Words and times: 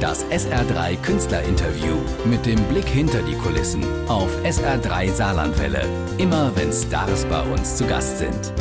Das 0.00 0.24
SR3 0.26 0.96
Künstlerinterview 1.02 1.96
mit 2.24 2.46
dem 2.46 2.62
Blick 2.68 2.86
hinter 2.86 3.20
die 3.22 3.34
Kulissen 3.34 3.82
auf 4.06 4.30
SR3 4.44 5.10
Saarlandwelle. 5.10 5.84
Immer 6.18 6.52
wenn 6.54 6.72
Stars 6.72 7.24
bei 7.24 7.42
uns 7.42 7.76
zu 7.76 7.84
Gast 7.84 8.18
sind. 8.18 8.52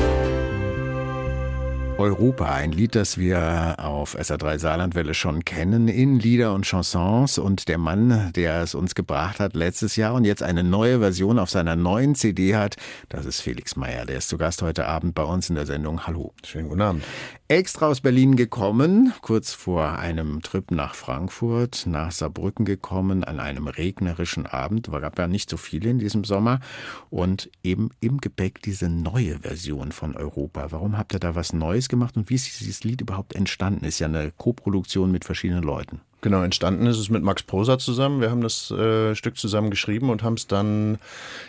Europa, 2.00 2.46
ein 2.46 2.72
Lied, 2.72 2.96
das 2.96 3.20
wir 3.20 3.76
auf 3.78 4.18
SR3 4.18 4.58
Saarlandwelle 4.58 5.14
schon 5.14 5.46
kennen 5.46 5.88
in 5.88 6.20
Lieder 6.20 6.54
und 6.56 6.66
Chansons 6.66 7.38
und 7.38 7.68
der 7.68 7.78
Mann, 7.78 8.32
der 8.36 8.62
es 8.64 8.74
uns 8.74 8.96
gebracht 8.96 9.40
hat 9.40 9.56
letztes 9.56 9.96
Jahr 9.96 10.16
und 10.16 10.26
jetzt 10.26 10.42
eine 10.42 10.64
neue 10.64 11.00
Version 11.00 11.38
auf 11.38 11.52
seiner 11.52 11.76
neuen 11.76 12.16
CD 12.16 12.56
hat, 12.56 12.78
das 13.10 13.28
ist 13.28 13.42
Felix 13.42 13.76
Meyer. 13.76 14.06
Der 14.06 14.18
ist 14.18 14.30
zu 14.30 14.40
Gast 14.40 14.64
heute 14.64 14.88
Abend 14.88 15.14
bei 15.14 15.24
uns 15.24 15.50
in 15.50 15.56
der 15.56 15.68
Sendung. 15.68 16.08
Hallo. 16.08 16.34
Schönen 16.44 16.70
guten 16.70 16.82
Abend. 16.82 17.04
Extra 17.50 17.88
aus 17.88 18.02
Berlin 18.02 18.36
gekommen, 18.36 19.14
kurz 19.22 19.54
vor 19.54 20.00
einem 20.00 20.42
Trip 20.42 20.70
nach 20.70 20.96
Frankfurt, 20.96 21.86
nach 21.88 22.12
Saarbrücken 22.12 22.66
gekommen, 22.66 23.24
an 23.24 23.40
einem 23.40 23.70
regnerischen 23.70 24.46
Abend, 24.46 24.92
war 24.92 25.00
gab 25.00 25.18
ja 25.18 25.30
nicht 25.30 25.50
so 25.50 25.56
viele 25.56 25.90
in 25.90 25.98
diesem 25.98 26.26
Sommer 26.26 26.60
und 27.10 27.50
eben 27.64 27.92
im 28.02 28.18
Gepäck 28.18 28.62
diese 28.64 28.90
neue 28.90 29.40
Version 29.40 29.94
von 29.94 30.18
Europa. 30.18 30.74
Warum 30.74 30.98
habt 30.98 31.14
ihr 31.14 31.22
da 31.22 31.36
was 31.36 31.54
Neues 31.54 31.88
gemacht 31.88 32.18
und 32.18 32.30
wie 32.30 32.36
ist 32.36 32.60
dieses 32.60 32.84
Lied 32.84 33.00
überhaupt 33.00 33.34
entstanden? 33.34 33.86
Ist 33.86 34.00
ja 34.00 34.08
eine 34.08 34.34
Koproduktion 34.36 35.10
mit 35.10 35.24
verschiedenen 35.24 35.64
Leuten. 35.64 36.02
Genau, 36.22 36.42
entstanden 36.42 36.88
ist 36.88 36.98
es 36.98 37.10
mit 37.10 37.22
Max 37.22 37.44
Prosa 37.44 37.78
zusammen. 37.78 38.22
Wir 38.22 38.32
haben 38.32 38.42
das 38.42 38.72
äh, 38.72 39.14
Stück 39.14 39.38
zusammen 39.38 39.70
geschrieben 39.70 40.10
und 40.10 40.24
haben 40.24 40.34
es 40.34 40.48
dann 40.48 40.98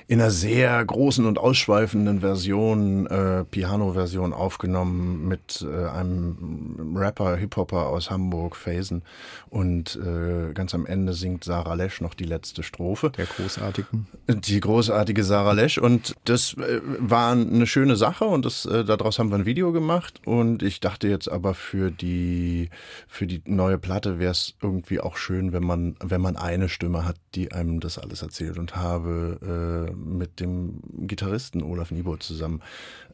in 0.08 0.20
einer 0.20 0.30
sehr 0.30 0.84
großen 0.84 1.24
und 1.24 1.38
ausschweifenden 1.38 2.20
Version, 2.20 3.06
äh, 3.06 3.44
Piano-Version 3.44 4.34
aufgenommen 4.34 5.26
mit 5.26 5.66
äh, 5.66 5.86
einem 5.88 6.94
Rapper, 6.94 7.36
Hip-Hopper 7.36 7.86
aus 7.86 8.10
Hamburg, 8.10 8.56
Phasen. 8.56 9.02
Und 9.48 9.96
äh, 9.96 10.52
ganz 10.52 10.74
am 10.74 10.84
Ende 10.84 11.14
singt 11.14 11.44
Sarah 11.44 11.72
Lesch 11.72 12.02
noch 12.02 12.12
die 12.12 12.24
letzte 12.24 12.62
Strophe. 12.62 13.10
Der 13.16 13.24
großartigen. 13.24 14.06
Die 14.28 14.60
großartige 14.60 15.24
Sarah 15.24 15.52
Lesch. 15.52 15.78
Und 15.78 16.14
das 16.24 16.54
äh, 16.58 16.82
war 16.84 17.32
eine 17.32 17.66
schöne 17.66 17.96
Sache 17.96 18.26
und 18.26 18.44
das, 18.44 18.66
äh, 18.66 18.84
daraus 18.84 19.18
haben 19.18 19.30
wir 19.30 19.36
ein 19.36 19.46
Video 19.46 19.72
gemacht. 19.72 20.20
Und 20.26 20.62
ich 20.62 20.80
dachte 20.80 21.08
jetzt 21.08 21.30
aber 21.30 21.54
für 21.54 21.90
die, 21.90 22.68
für 23.06 23.26
die 23.26 23.40
neue 23.46 23.78
Platte 23.78 24.18
wäre 24.18 24.32
es 24.32 24.57
irgendwie 24.62 25.00
auch 25.00 25.16
schön, 25.16 25.52
wenn 25.52 25.64
man, 25.64 25.96
wenn 26.02 26.20
man 26.20 26.36
eine 26.36 26.68
Stimme 26.68 27.04
hat, 27.04 27.16
die 27.34 27.52
einem 27.52 27.80
das 27.80 27.98
alles 27.98 28.22
erzählt. 28.22 28.58
Und 28.58 28.76
habe 28.76 29.88
äh, 29.90 29.94
mit 29.94 30.40
dem 30.40 30.80
Gitarristen 31.06 31.62
Olaf 31.62 31.90
Niebuhr 31.90 32.20
zusammen 32.20 32.62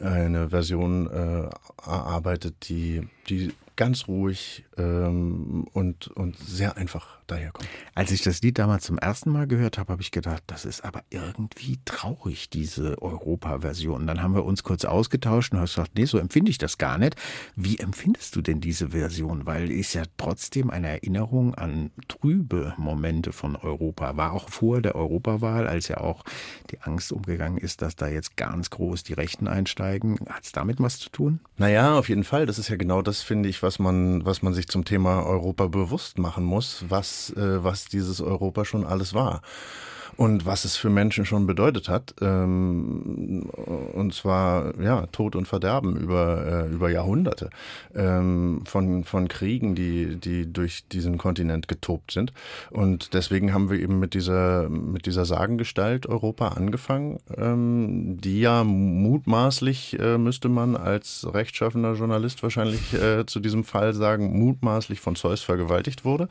eine 0.00 0.50
Version 0.50 1.10
äh, 1.10 1.48
erarbeitet, 1.84 2.68
die, 2.68 3.08
die 3.28 3.52
ganz 3.76 4.06
ruhig 4.06 4.64
ähm, 4.76 5.66
und, 5.72 6.08
und 6.08 6.38
sehr 6.38 6.76
einfach 6.76 7.18
daherkommt. 7.26 7.68
Als 7.94 8.10
ich 8.10 8.22
das 8.22 8.42
Lied 8.42 8.58
damals 8.58 8.84
zum 8.84 8.98
ersten 8.98 9.30
Mal 9.30 9.46
gehört 9.46 9.78
habe, 9.78 9.92
habe 9.92 10.02
ich 10.02 10.10
gedacht, 10.10 10.42
das 10.46 10.64
ist 10.64 10.84
aber 10.84 11.02
irgendwie 11.10 11.78
traurig, 11.84 12.50
diese 12.50 13.00
Europa-Version. 13.00 14.06
Dann 14.06 14.22
haben 14.22 14.34
wir 14.34 14.44
uns 14.44 14.62
kurz 14.62 14.84
ausgetauscht 14.84 15.52
und 15.52 15.60
hast 15.60 15.74
gesagt, 15.74 15.92
nee, 15.96 16.04
so 16.04 16.18
empfinde 16.18 16.50
ich 16.50 16.58
das 16.58 16.78
gar 16.78 16.98
nicht. 16.98 17.16
Wie 17.56 17.78
empfindest 17.78 18.36
du 18.36 18.42
denn 18.42 18.60
diese 18.60 18.90
Version? 18.90 19.46
Weil 19.46 19.70
ist 19.70 19.94
ja 19.94 20.02
trotzdem 20.18 20.70
eine 20.70 20.88
Erinnerung 20.88 21.54
an 21.54 21.90
trübe 22.08 22.74
Momente 22.76 23.32
von 23.32 23.56
Europa. 23.56 24.16
War 24.16 24.32
auch 24.32 24.50
vor 24.50 24.82
der 24.82 24.94
Europawahl, 24.94 25.66
als 25.66 25.88
ja 25.88 25.98
auch 25.98 26.24
die 26.70 26.80
Angst 26.82 27.12
umgegangen 27.12 27.58
ist, 27.58 27.82
dass 27.82 27.96
da 27.96 28.06
jetzt 28.06 28.36
ganz 28.36 28.70
groß 28.70 29.02
die 29.02 29.14
Rechten 29.14 29.48
einsteigen. 29.48 30.18
Hat 30.28 30.44
es 30.44 30.52
damit 30.52 30.80
was 30.80 30.98
zu 30.98 31.10
tun? 31.10 31.40
Naja, 31.56 31.98
auf 31.98 32.08
jeden 32.08 32.24
Fall. 32.24 32.46
Das 32.46 32.58
ist 32.58 32.68
ja 32.68 32.76
genau 32.76 33.02
das, 33.02 33.13
finde 33.22 33.48
ich, 33.48 33.62
was 33.62 33.78
man, 33.78 34.24
was 34.24 34.42
man 34.42 34.54
sich 34.54 34.68
zum 34.68 34.84
Thema 34.84 35.24
Europa 35.24 35.66
bewusst 35.68 36.18
machen 36.18 36.44
muss, 36.44 36.84
was, 36.88 37.30
äh, 37.36 37.62
was 37.62 37.86
dieses 37.86 38.20
Europa 38.20 38.64
schon 38.64 38.84
alles 38.84 39.14
war 39.14 39.42
und 40.16 40.46
was 40.46 40.64
es 40.64 40.76
für 40.76 40.90
Menschen 40.90 41.24
schon 41.24 41.46
bedeutet 41.46 41.88
hat. 41.88 42.14
Ähm, 42.20 43.50
und 43.94 44.14
zwar 44.14 44.78
ja 44.80 45.06
Tod 45.06 45.36
und 45.36 45.46
Verderben 45.46 45.96
über, 45.96 46.66
äh, 46.68 46.72
über 46.72 46.90
Jahrhunderte 46.90 47.50
ähm, 47.94 48.62
von, 48.64 49.04
von 49.04 49.28
Kriegen, 49.28 49.74
die, 49.74 50.16
die 50.16 50.52
durch 50.52 50.86
diesen 50.88 51.18
Kontinent 51.18 51.68
getobt 51.68 52.12
sind. 52.12 52.32
Und 52.70 53.14
deswegen 53.14 53.52
haben 53.52 53.70
wir 53.70 53.78
eben 53.78 53.98
mit 53.98 54.14
dieser, 54.14 54.68
mit 54.68 55.06
dieser 55.06 55.24
Sagengestalt 55.24 56.06
Europa 56.06 56.48
angefangen, 56.48 57.18
ähm, 57.36 58.18
die 58.20 58.40
ja 58.40 58.64
mutmaßlich, 58.64 59.98
äh, 59.98 60.18
müsste 60.18 60.48
man 60.48 60.76
als 60.76 61.26
rechtschaffender 61.32 61.94
Journalist 61.94 62.42
wahrscheinlich 62.42 62.94
äh, 62.94 63.26
zu 63.26 63.40
diesem 63.40 63.64
Fall 63.64 63.94
sagen, 63.94 64.38
mutmaßlich 64.38 65.00
von 65.00 65.16
Zeus 65.16 65.42
vergewaltigt 65.42 66.04
wurde. 66.04 66.28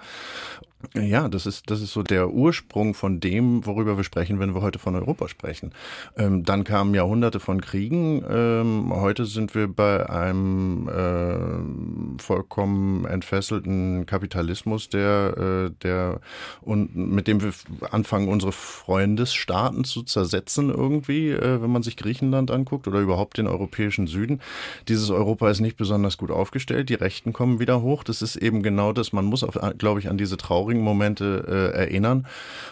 Ja, 0.95 1.29
das 1.29 1.45
ist, 1.45 1.69
das 1.71 1.81
ist 1.81 1.93
so 1.93 2.03
der 2.03 2.31
Ursprung 2.31 2.93
von 2.93 3.19
dem, 3.19 3.65
worüber 3.75 3.97
wir 3.97 4.03
sprechen, 4.03 4.39
wenn 4.39 4.55
wir 4.55 4.61
heute 4.61 4.79
von 4.79 4.95
Europa 4.95 5.27
sprechen. 5.27 5.71
Ähm, 6.17 6.43
dann 6.43 6.63
kamen 6.63 6.93
Jahrhunderte 6.95 7.39
von 7.39 7.61
Kriegen. 7.61 8.23
Ähm, 8.29 8.91
heute 8.93 9.25
sind 9.25 9.55
wir 9.55 9.67
bei 9.67 10.09
einem 10.09 10.89
äh, 10.89 12.21
vollkommen 12.21 13.05
entfesselten 13.05 14.05
Kapitalismus, 14.05 14.89
der, 14.89 15.69
äh, 15.69 15.71
der 15.83 16.19
und 16.61 16.95
mit 16.95 17.27
dem 17.27 17.41
wir 17.41 17.53
anfangen, 17.91 18.27
unsere 18.27 18.51
Freundesstaaten 18.51 19.83
zu 19.83 20.03
zersetzen 20.03 20.69
irgendwie, 20.69 21.29
äh, 21.29 21.61
wenn 21.61 21.71
man 21.71 21.83
sich 21.83 21.97
Griechenland 21.97 22.51
anguckt 22.51 22.87
oder 22.87 22.99
überhaupt 22.99 23.37
den 23.37 23.47
europäischen 23.47 24.07
Süden. 24.07 24.41
Dieses 24.87 25.09
Europa 25.09 25.49
ist 25.49 25.59
nicht 25.59 25.77
besonders 25.77 26.17
gut 26.17 26.31
aufgestellt. 26.31 26.89
Die 26.89 26.95
Rechten 26.95 27.33
kommen 27.33 27.59
wieder 27.59 27.81
hoch. 27.81 28.03
Das 28.03 28.21
ist 28.21 28.35
eben 28.35 28.63
genau 28.63 28.91
das. 28.91 29.13
Man 29.13 29.25
muss, 29.25 29.45
glaube 29.77 29.99
ich, 29.99 30.09
an 30.09 30.17
diese 30.17 30.37
traurige 30.37 30.63
traurigen 30.63 30.81
Momente 30.83 31.45
äh, 31.47 31.77
erinnern, 31.77 32.25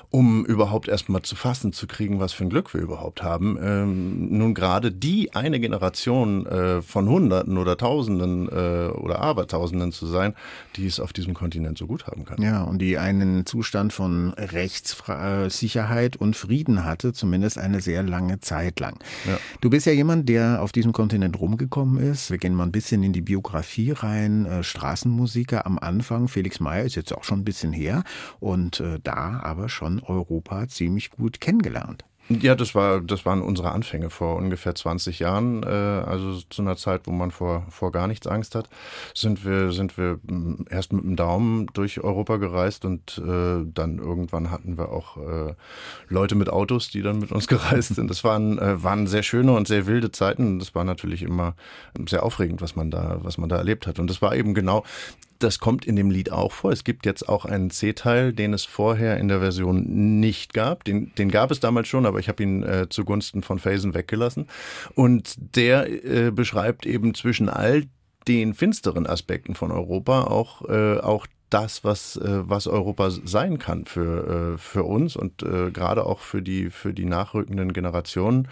um 0.09 0.45
überhaupt 0.45 0.87
erstmal 0.91 1.21
zu 1.21 1.35
fassen 1.35 1.73
zu 1.73 1.87
kriegen, 1.87 2.19
was 2.19 2.33
für 2.33 2.43
ein 2.43 2.49
Glück 2.49 2.73
wir 2.73 2.81
überhaupt 2.81 3.23
haben. 3.23 3.57
Ähm, 3.61 4.37
nun 4.37 4.53
gerade 4.53 4.91
die 4.91 5.33
eine 5.33 5.59
Generation 5.59 6.45
äh, 6.45 6.81
von 6.81 7.09
Hunderten 7.09 7.57
oder 7.57 7.77
Tausenden 7.77 8.47
äh, 8.47 8.91
oder 8.91 9.19
Abertausenden 9.19 9.91
zu 9.91 10.05
sein, 10.05 10.33
die 10.75 10.85
es 10.85 10.99
auf 10.99 11.13
diesem 11.13 11.33
Kontinent 11.33 11.77
so 11.77 11.87
gut 11.87 12.07
haben 12.07 12.25
kann. 12.25 12.41
Ja, 12.41 12.63
und 12.63 12.79
die 12.79 12.97
einen 12.97 13.45
Zustand 13.45 13.91
von 13.93 14.33
Rechtssicherheit 14.33 16.15
und 16.15 16.35
Frieden 16.35 16.85
hatte, 16.85 17.13
zumindest 17.13 17.57
eine 17.57 17.81
sehr 17.81 18.03
lange 18.03 18.39
Zeit 18.39 18.79
lang. 18.79 18.97
Ja. 19.27 19.37
Du 19.59 19.69
bist 19.69 19.85
ja 19.85 19.91
jemand, 19.93 20.29
der 20.29 20.61
auf 20.61 20.71
diesem 20.71 20.93
Kontinent 20.93 21.39
rumgekommen 21.39 22.01
ist. 22.01 22.31
Wir 22.31 22.37
gehen 22.37 22.55
mal 22.55 22.63
ein 22.63 22.71
bisschen 22.71 23.03
in 23.03 23.13
die 23.13 23.21
Biografie 23.21 23.91
rein. 23.91 24.45
Äh, 24.45 24.63
Straßenmusiker 24.63 25.65
am 25.65 25.77
Anfang, 25.77 26.27
Felix 26.29 26.59
Meyer 26.59 26.83
ist 26.83 26.95
jetzt 26.95 27.13
auch 27.13 27.23
schon 27.23 27.39
ein 27.39 27.45
bisschen 27.45 27.73
her 27.73 27.81
her 27.81 28.03
und 28.39 28.79
äh, 28.79 28.99
da 29.03 29.41
aber 29.43 29.69
schon 29.69 30.01
Europa 30.01 30.67
ziemlich 30.81 31.11
gut 31.11 31.39
kennengelernt. 31.39 32.03
Ja, 32.29 32.55
das 32.55 32.73
war, 32.73 33.01
das 33.01 33.25
waren 33.25 33.41
unsere 33.41 33.71
Anfänge 33.71 34.09
vor 34.09 34.37
ungefähr 34.37 34.73
20 34.73 35.19
Jahren. 35.19 35.63
Äh, 35.63 35.67
also 35.67 36.39
zu 36.49 36.61
einer 36.61 36.77
Zeit, 36.77 37.01
wo 37.05 37.11
man 37.11 37.29
vor, 37.29 37.65
vor 37.69 37.91
gar 37.91 38.07
nichts 38.07 38.25
Angst 38.25 38.55
hat, 38.55 38.69
sind 39.13 39.45
wir, 39.45 39.71
sind 39.71 39.97
wir 39.97 40.19
hm, 40.27 40.65
erst 40.69 40.93
mit 40.93 41.03
dem 41.03 41.15
Daumen 41.15 41.67
durch 41.73 41.99
Europa 42.01 42.37
gereist 42.37 42.85
und 42.85 43.17
äh, 43.17 43.65
dann 43.65 43.99
irgendwann 43.99 44.49
hatten 44.49 44.77
wir 44.77 44.89
auch 44.89 45.17
äh, 45.17 45.53
Leute 46.07 46.35
mit 46.35 46.49
Autos, 46.49 46.89
die 46.89 47.01
dann 47.01 47.19
mit 47.19 47.31
uns 47.31 47.47
gereist 47.49 47.95
sind. 47.95 48.09
Das 48.09 48.23
waren, 48.23 48.57
waren 48.81 49.05
sehr 49.07 49.23
schöne 49.23 49.51
und 49.51 49.67
sehr 49.67 49.85
wilde 49.85 50.11
Zeiten. 50.11 50.57
Das 50.57 50.73
war 50.73 50.83
natürlich 50.83 51.21
immer 51.23 51.55
sehr 52.07 52.23
aufregend, 52.23 52.61
was 52.61 52.75
man 52.75 52.89
da, 52.89 53.19
was 53.21 53.37
man 53.37 53.49
da 53.49 53.57
erlebt 53.57 53.87
hat. 53.87 53.99
Und 53.99 54.09
das 54.09 54.21
war 54.21 54.35
eben 54.35 54.53
genau 54.53 54.83
das 55.43 55.59
kommt 55.59 55.85
in 55.85 55.95
dem 55.95 56.11
Lied 56.11 56.31
auch 56.31 56.51
vor. 56.51 56.71
Es 56.71 56.83
gibt 56.83 57.05
jetzt 57.05 57.27
auch 57.27 57.45
einen 57.45 57.69
C-Teil, 57.69 58.33
den 58.33 58.53
es 58.53 58.63
vorher 58.63 59.17
in 59.17 59.27
der 59.27 59.39
Version 59.39 60.19
nicht 60.19 60.53
gab. 60.53 60.83
Den, 60.83 61.13
den 61.15 61.29
gab 61.29 61.51
es 61.51 61.59
damals 61.59 61.87
schon, 61.87 62.05
aber 62.05 62.19
ich 62.19 62.29
habe 62.29 62.43
ihn 62.43 62.63
äh, 62.63 62.87
zugunsten 62.89 63.43
von 63.43 63.59
Phasen 63.59 63.93
weggelassen. 63.93 64.47
Und 64.95 65.35
der 65.55 66.05
äh, 66.05 66.31
beschreibt 66.31 66.85
eben 66.85 67.13
zwischen 67.13 67.49
all 67.49 67.83
den 68.27 68.53
finsteren 68.53 69.07
Aspekten 69.07 69.55
von 69.55 69.71
Europa 69.71 70.23
auch, 70.23 70.67
äh, 70.69 70.99
auch 70.99 71.25
das, 71.51 71.83
was, 71.83 72.15
äh, 72.15 72.49
was 72.49 72.65
Europa 72.65 73.11
sein 73.11 73.59
kann 73.59 73.85
für, 73.85 74.53
äh, 74.55 74.57
für 74.57 74.83
uns 74.83 75.15
und 75.15 75.43
äh, 75.43 75.69
gerade 75.71 76.05
auch 76.05 76.19
für 76.19 76.41
die, 76.41 76.69
für 76.69 76.93
die 76.93 77.05
nachrückenden 77.05 77.73
Generationen. 77.73 78.47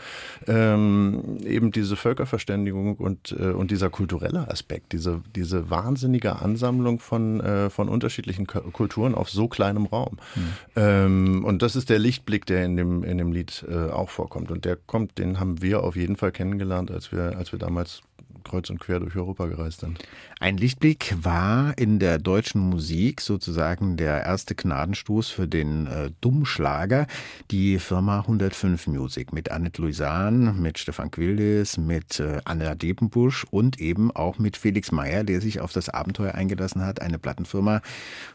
Ähm, 0.47 1.37
eben 1.43 1.71
diese 1.71 1.95
Völkerverständigung 1.95 2.97
und, 2.97 3.31
und 3.31 3.71
dieser 3.71 3.89
kulturelle 3.89 4.49
Aspekt, 4.49 4.91
diese, 4.91 5.21
diese 5.35 5.69
wahnsinnige 5.69 6.37
Ansammlung 6.37 6.99
von, 6.99 7.41
von 7.69 7.89
unterschiedlichen 7.89 8.47
Kulturen 8.47 9.15
auf 9.15 9.29
so 9.29 9.47
kleinem 9.47 9.85
Raum. 9.85 10.17
Mhm. 10.35 10.41
Ähm, 10.75 11.45
und 11.45 11.61
das 11.61 11.75
ist 11.75 11.89
der 11.89 11.99
Lichtblick, 11.99 12.45
der 12.45 12.65
in 12.65 12.75
dem, 12.75 13.03
in 13.03 13.17
dem 13.17 13.31
Lied 13.31 13.65
auch 13.91 14.09
vorkommt. 14.09 14.51
Und 14.51 14.65
der 14.65 14.75
kommt, 14.75 15.17
den 15.17 15.39
haben 15.39 15.61
wir 15.61 15.83
auf 15.83 15.95
jeden 15.95 16.15
Fall 16.15 16.31
kennengelernt, 16.31 16.91
als 16.91 17.11
wir, 17.11 17.37
als 17.37 17.51
wir 17.51 17.59
damals 17.59 18.01
kreuz 18.43 18.69
und 18.69 18.79
quer 18.79 18.99
durch 18.99 19.15
Europa 19.15 19.47
gereist 19.47 19.81
sind. 19.81 19.99
Ein 20.39 20.57
Lichtblick 20.57 21.15
war 21.21 21.77
in 21.77 21.99
der 21.99 22.17
deutschen 22.17 22.61
Musik 22.61 23.21
sozusagen 23.21 23.97
der 23.97 24.23
erste 24.23 24.55
Gnadenstoß 24.55 25.29
für 25.29 25.47
den 25.47 25.87
äh, 25.87 26.11
Dummschlager. 26.21 27.07
Die 27.51 27.79
Firma 27.79 28.19
105 28.21 28.87
Music 28.87 29.33
mit 29.33 29.51
Annette 29.51 29.81
Louisan, 29.81 30.61
mit 30.61 30.79
Stefan 30.79 31.11
Quildes, 31.11 31.77
mit 31.77 32.19
äh, 32.19 32.39
Anna 32.45 32.75
Depenbusch 32.75 33.45
und 33.51 33.79
eben 33.79 34.11
auch 34.11 34.39
mit 34.39 34.57
Felix 34.57 34.91
Meyer, 34.91 35.23
der 35.23 35.41
sich 35.41 35.59
auf 35.59 35.73
das 35.73 35.89
Abenteuer 35.89 36.35
eingelassen 36.35 36.85
hat, 36.85 37.01
eine 37.01 37.19
Plattenfirma 37.19 37.81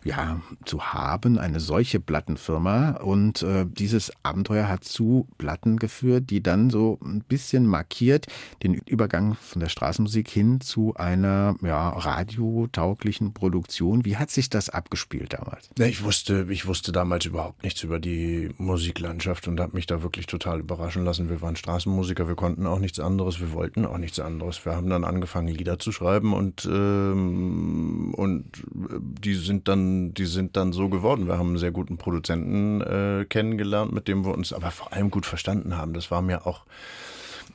ja, 0.04 0.40
zu 0.64 0.92
haben, 0.92 1.38
eine 1.38 1.60
solche 1.60 2.00
Plattenfirma. 2.00 2.98
Und 3.02 3.42
äh, 3.42 3.66
dieses 3.66 4.12
Abenteuer 4.22 4.68
hat 4.68 4.84
zu 4.84 5.26
Platten 5.38 5.78
geführt, 5.78 6.30
die 6.30 6.42
dann 6.42 6.70
so 6.70 6.98
ein 7.02 7.22
bisschen 7.26 7.66
markiert 7.66 8.26
den 8.62 8.74
Übergang 8.74 9.34
von 9.34 9.60
der 9.60 9.68
Straßenmusik 9.94 10.28
hin 10.28 10.60
zu 10.60 10.94
einer 10.96 11.54
ja, 11.62 11.90
radiotauglichen 11.90 13.32
Produktion. 13.32 14.04
Wie 14.04 14.16
hat 14.16 14.30
sich 14.30 14.50
das 14.50 14.68
abgespielt 14.68 15.34
damals? 15.34 15.70
Ja, 15.78 15.86
ich 15.86 16.02
wusste, 16.02 16.46
ich 16.50 16.66
wusste 16.66 16.90
damals 16.90 17.26
überhaupt 17.26 17.62
nichts 17.62 17.82
über 17.84 18.00
die 18.00 18.50
Musiklandschaft 18.58 19.46
und 19.46 19.60
habe 19.60 19.76
mich 19.76 19.86
da 19.86 20.02
wirklich 20.02 20.26
total 20.26 20.58
überraschen 20.58 21.04
lassen. 21.04 21.28
Wir 21.28 21.40
waren 21.40 21.54
Straßenmusiker, 21.54 22.26
wir 22.26 22.34
konnten 22.34 22.66
auch 22.66 22.80
nichts 22.80 22.98
anderes, 22.98 23.40
wir 23.40 23.52
wollten 23.52 23.86
auch 23.86 23.98
nichts 23.98 24.18
anderes. 24.18 24.64
Wir 24.64 24.74
haben 24.74 24.90
dann 24.90 25.04
angefangen, 25.04 25.48
Lieder 25.48 25.78
zu 25.78 25.92
schreiben 25.92 26.32
und, 26.32 26.64
ähm, 26.64 28.12
und 28.14 28.44
die 28.74 29.34
sind 29.34 29.68
dann, 29.68 30.12
die 30.14 30.26
sind 30.26 30.56
dann 30.56 30.72
so 30.72 30.88
geworden. 30.88 31.28
Wir 31.28 31.38
haben 31.38 31.48
einen 31.48 31.58
sehr 31.58 31.72
guten 31.72 31.98
Produzenten 31.98 32.80
äh, 32.80 33.26
kennengelernt, 33.28 33.92
mit 33.92 34.08
dem 34.08 34.24
wir 34.24 34.34
uns 34.34 34.52
aber 34.52 34.72
vor 34.72 34.92
allem 34.92 35.10
gut 35.10 35.24
verstanden 35.24 35.76
haben. 35.76 35.94
Das 35.94 36.10
war 36.10 36.20
mir 36.20 36.46
auch 36.46 36.64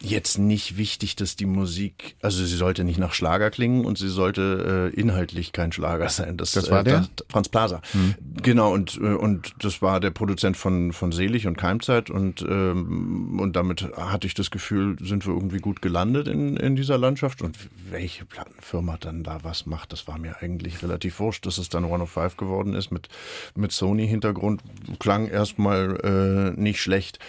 jetzt 0.02 0.38
nicht 0.38 0.78
wichtig, 0.78 1.16
dass 1.16 1.36
die 1.36 1.46
Musik, 1.46 2.16
also 2.22 2.44
sie 2.44 2.56
sollte 2.56 2.84
nicht 2.84 3.00
nach 3.00 3.14
Schlager 3.14 3.50
klingen 3.52 3.86
und 3.86 3.98
sie 3.98 4.08
sollte 4.08 4.92
äh, 4.96 5.00
inhaltlich 5.00 5.52
kein 5.52 5.72
Schlager 5.72 6.10
sein. 6.10 6.38
Das, 6.38 6.52
das 6.52 6.72
war 6.72 6.82
äh, 6.82 6.84
der? 6.86 7.00
Das, 7.16 7.26
Franz 7.30 7.50
Plaza. 7.50 7.82
Mhm. 7.94 8.16
Genau, 8.42 8.74
und, 8.74 8.98
äh, 8.98 9.14
und 9.14 9.54
das 9.60 9.82
war 9.82 10.00
der 10.00 10.12
Produzent 10.12 10.56
von, 10.56 10.94
von 10.94 11.12
Selig 11.12 11.48
und 11.48 11.58
Keimzeit 11.58 12.10
und, 12.10 12.42
ähm, 12.42 13.40
und 13.40 13.56
damit 13.56 13.90
hatte 13.96 14.28
ich 14.28 14.34
das 14.34 14.52
Gefühl, 14.52 14.96
sind 15.02 15.26
wir 15.28 15.34
irgendwie 15.34 15.60
gut 15.60 15.82
gelandet 15.82 16.28
in, 16.28 16.56
in 16.56 16.76
dieser 16.76 16.98
Landschaft 16.98 17.42
und 17.42 17.58
welche 17.90 18.26
Plattenfirma 18.26 18.98
dann 19.00 19.24
da 19.24 19.40
was 19.44 19.66
macht, 19.66 19.92
das 19.92 20.08
war 20.08 20.18
mir 20.18 20.38
eigentlich 20.42 20.82
relativ 20.82 21.20
wurscht, 21.20 21.46
dass 21.46 21.58
es 21.58 21.70
dann 21.70 21.84
105 21.84 22.38
geworden 22.38 22.74
ist 22.74 22.92
mit, 22.92 23.10
mit 23.56 23.72
Sony-Hintergrund, 23.72 24.62
klang 25.00 25.28
erstmal 25.28 26.54
äh, 26.56 26.60
nicht 26.60 26.82
schlecht. 26.82 27.20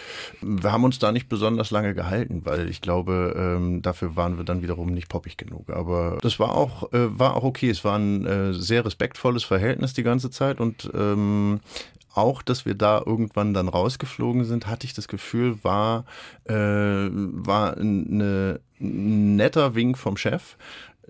Wir 0.41 0.71
haben 0.71 0.83
uns 0.83 0.99
da 0.99 1.11
nicht 1.11 1.27
besonders 1.27 1.71
lange 1.71 1.93
gehalten, 1.93 2.41
weil 2.45 2.60
weil 2.61 2.69
ich 2.69 2.81
glaube, 2.81 3.33
ähm, 3.35 3.81
dafür 3.81 4.15
waren 4.15 4.37
wir 4.37 4.43
dann 4.43 4.61
wiederum 4.61 4.93
nicht 4.93 5.09
poppig 5.09 5.37
genug. 5.37 5.69
Aber 5.69 6.19
das 6.21 6.39
war 6.39 6.55
auch, 6.55 6.93
äh, 6.93 7.17
war 7.17 7.35
auch 7.35 7.43
okay. 7.43 7.69
Es 7.69 7.83
war 7.83 7.97
ein 7.97 8.25
äh, 8.25 8.53
sehr 8.53 8.85
respektvolles 8.85 9.43
Verhältnis 9.43 9.93
die 9.93 10.03
ganze 10.03 10.29
Zeit 10.29 10.59
und 10.59 10.89
ähm, 10.93 11.59
auch, 12.13 12.41
dass 12.41 12.65
wir 12.65 12.75
da 12.75 13.01
irgendwann 13.05 13.53
dann 13.53 13.69
rausgeflogen 13.69 14.43
sind, 14.43 14.67
hatte 14.67 14.85
ich 14.85 14.93
das 14.93 15.07
Gefühl, 15.07 15.63
war, 15.63 16.03
äh, 16.43 16.53
war 16.53 17.77
ein 17.77 18.59
netter 18.79 19.75
Wink 19.75 19.97
vom 19.97 20.17
Chef, 20.17 20.57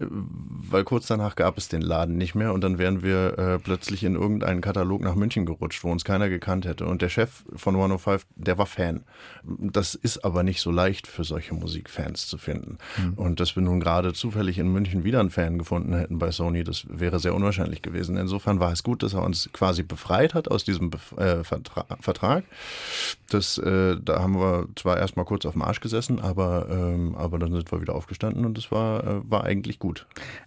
weil 0.09 0.83
kurz 0.83 1.07
danach 1.07 1.36
gab 1.36 1.57
es 1.57 1.68
den 1.68 1.81
Laden 1.81 2.18
nicht 2.18 2.36
mehr 2.36 2.53
und 2.53 2.62
dann 2.63 2.77
wären 2.77 3.03
wir 3.03 3.38
äh, 3.38 3.59
plötzlich 3.59 4.03
in 4.03 4.15
irgendeinen 4.15 4.62
Katalog 4.62 5.01
nach 5.01 5.15
München 5.15 5.45
gerutscht, 5.45 5.83
wo 5.83 5.92
uns 5.92 6.03
keiner 6.03 6.30
gekannt 6.30 6.65
hätte. 6.65 6.86
Und 6.86 7.01
der 7.01 7.09
Chef 7.09 7.44
von 7.56 7.75
105, 7.75 8.25
der 8.36 8.57
war 8.57 8.65
Fan. 8.65 9.03
Das 9.44 9.95
ist 9.95 10.24
aber 10.24 10.44
nicht 10.44 10.62
so 10.62 10.71
leicht 10.71 11.07
für 11.07 11.24
solche 11.24 11.53
Musikfans 11.53 12.27
zu 12.27 12.38
finden. 12.38 12.77
Mhm. 12.98 13.13
Und 13.13 13.39
dass 13.39 13.56
wir 13.56 13.63
nun 13.63 13.80
gerade 13.80 14.13
zufällig 14.13 14.57
in 14.57 14.71
München 14.71 15.03
wieder 15.03 15.19
einen 15.19 15.30
Fan 15.30 15.57
gefunden 15.57 15.94
hätten 15.94 16.19
bei 16.19 16.31
Sony, 16.31 16.63
das 16.63 16.86
wäre 16.89 17.19
sehr 17.19 17.36
unwahrscheinlich 17.36 17.81
gewesen. 17.81 18.18
Insofern 18.18 18.59
war 18.59 18.71
es 18.71 18.83
gut, 18.83 19.04
dass 19.04 19.13
er 19.13 19.24
uns 19.24 19.50
quasi 19.54 19.83
befreit 19.83 20.33
hat 20.33 20.50
aus 20.50 20.63
diesem 20.63 20.89
Bef 20.89 21.12
äh, 21.18 21.44
Vertra 21.44 21.86
Vertrag. 22.00 22.44
Das, 23.30 23.57
äh, 23.57 23.97
da 24.04 24.21
haben 24.21 24.39
wir 24.39 24.68
zwar 24.75 24.97
erstmal 24.97 25.25
kurz 25.25 25.45
auf 25.45 25.54
dem 25.54 25.62
Arsch 25.62 25.80
gesessen, 25.80 26.19
aber, 26.19 26.68
ähm, 26.69 27.15
aber 27.15 27.39
dann 27.39 27.51
sind 27.54 27.71
wir 27.71 27.81
wieder 27.81 27.95
aufgestanden 27.95 28.45
und 28.45 28.57
es 28.57 28.71
war, 28.71 29.04
äh, 29.04 29.21
war 29.30 29.44
eigentlich 29.44 29.80
gut. 29.80 29.90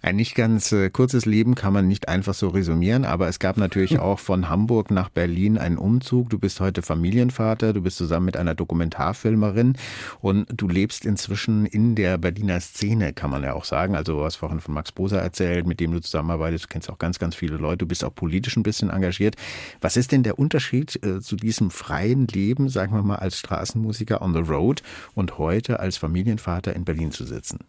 Ein 0.02 0.16
nicht 0.16 0.34
ganz 0.34 0.72
äh, 0.72 0.90
kurzes 0.90 1.26
Leben 1.26 1.54
kann 1.54 1.72
man 1.72 1.88
nicht 1.88 2.08
einfach 2.08 2.34
so 2.34 2.48
resümieren, 2.48 3.04
aber 3.04 3.28
es 3.28 3.38
gab 3.38 3.56
natürlich 3.56 3.98
auch 4.00 4.18
von 4.18 4.48
Hamburg 4.48 4.90
nach 4.90 5.08
Berlin 5.08 5.58
einen 5.58 5.78
Umzug. 5.78 6.30
Du 6.30 6.38
bist 6.38 6.60
heute 6.60 6.82
Familienvater, 6.82 7.72
du 7.72 7.82
bist 7.82 7.96
zusammen 7.96 8.26
mit 8.26 8.36
einer 8.36 8.54
Dokumentarfilmerin 8.54 9.74
und 10.20 10.46
du 10.54 10.68
lebst 10.68 11.04
inzwischen 11.04 11.66
in 11.66 11.94
der 11.94 12.18
Berliner 12.18 12.60
Szene, 12.60 13.12
kann 13.12 13.30
man 13.30 13.42
ja 13.42 13.54
auch 13.54 13.64
sagen. 13.64 13.96
Also 13.96 14.14
du 14.18 14.24
hast 14.24 14.36
vorhin 14.36 14.60
von 14.60 14.74
Max 14.74 14.92
Boser 14.92 15.20
erzählt, 15.20 15.66
mit 15.66 15.80
dem 15.80 15.92
du 15.92 16.00
zusammenarbeitest. 16.00 16.64
Du 16.64 16.68
kennst 16.68 16.90
auch 16.90 16.98
ganz, 16.98 17.18
ganz 17.18 17.34
viele 17.34 17.56
Leute. 17.56 17.78
Du 17.78 17.86
bist 17.86 18.04
auch 18.04 18.14
politisch 18.14 18.56
ein 18.56 18.62
bisschen 18.62 18.90
engagiert. 18.90 19.36
Was 19.80 19.96
ist 19.96 20.12
denn 20.12 20.22
der 20.22 20.38
Unterschied 20.38 21.02
äh, 21.04 21.20
zu 21.20 21.36
diesem 21.36 21.70
freien 21.70 22.26
Leben, 22.26 22.68
sagen 22.68 22.94
wir 22.94 23.02
mal, 23.02 23.16
als 23.16 23.38
Straßenmusiker 23.38 24.22
on 24.22 24.32
the 24.32 24.40
road 24.40 24.82
und 25.14 25.38
heute 25.38 25.80
als 25.80 25.96
Familienvater 25.96 26.74
in 26.74 26.84
Berlin 26.84 27.10
zu 27.10 27.24
sitzen? 27.24 27.60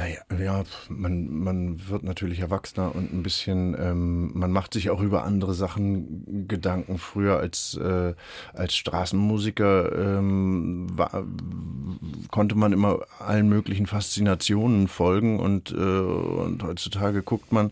Naja, 0.00 0.20
ja, 0.42 0.64
man, 0.88 1.28
man 1.30 1.88
wird 1.90 2.04
natürlich 2.04 2.40
erwachsener 2.40 2.94
und 2.94 3.12
ein 3.12 3.22
bisschen, 3.22 3.76
ähm, 3.78 4.30
man 4.32 4.50
macht 4.50 4.72
sich 4.72 4.88
auch 4.88 5.02
über 5.02 5.24
andere 5.24 5.52
Sachen 5.52 6.46
Gedanken. 6.48 6.96
Früher 6.96 7.38
als, 7.38 7.76
äh, 7.76 8.14
als 8.54 8.74
Straßenmusiker 8.76 10.18
ähm, 10.18 10.86
war, 10.94 11.26
konnte 12.30 12.54
man 12.54 12.72
immer 12.72 13.00
allen 13.18 13.50
möglichen 13.50 13.86
Faszinationen 13.86 14.88
folgen 14.88 15.38
und, 15.38 15.70
äh, 15.72 15.74
und 15.74 16.62
heutzutage 16.62 17.22
guckt 17.22 17.52
man 17.52 17.70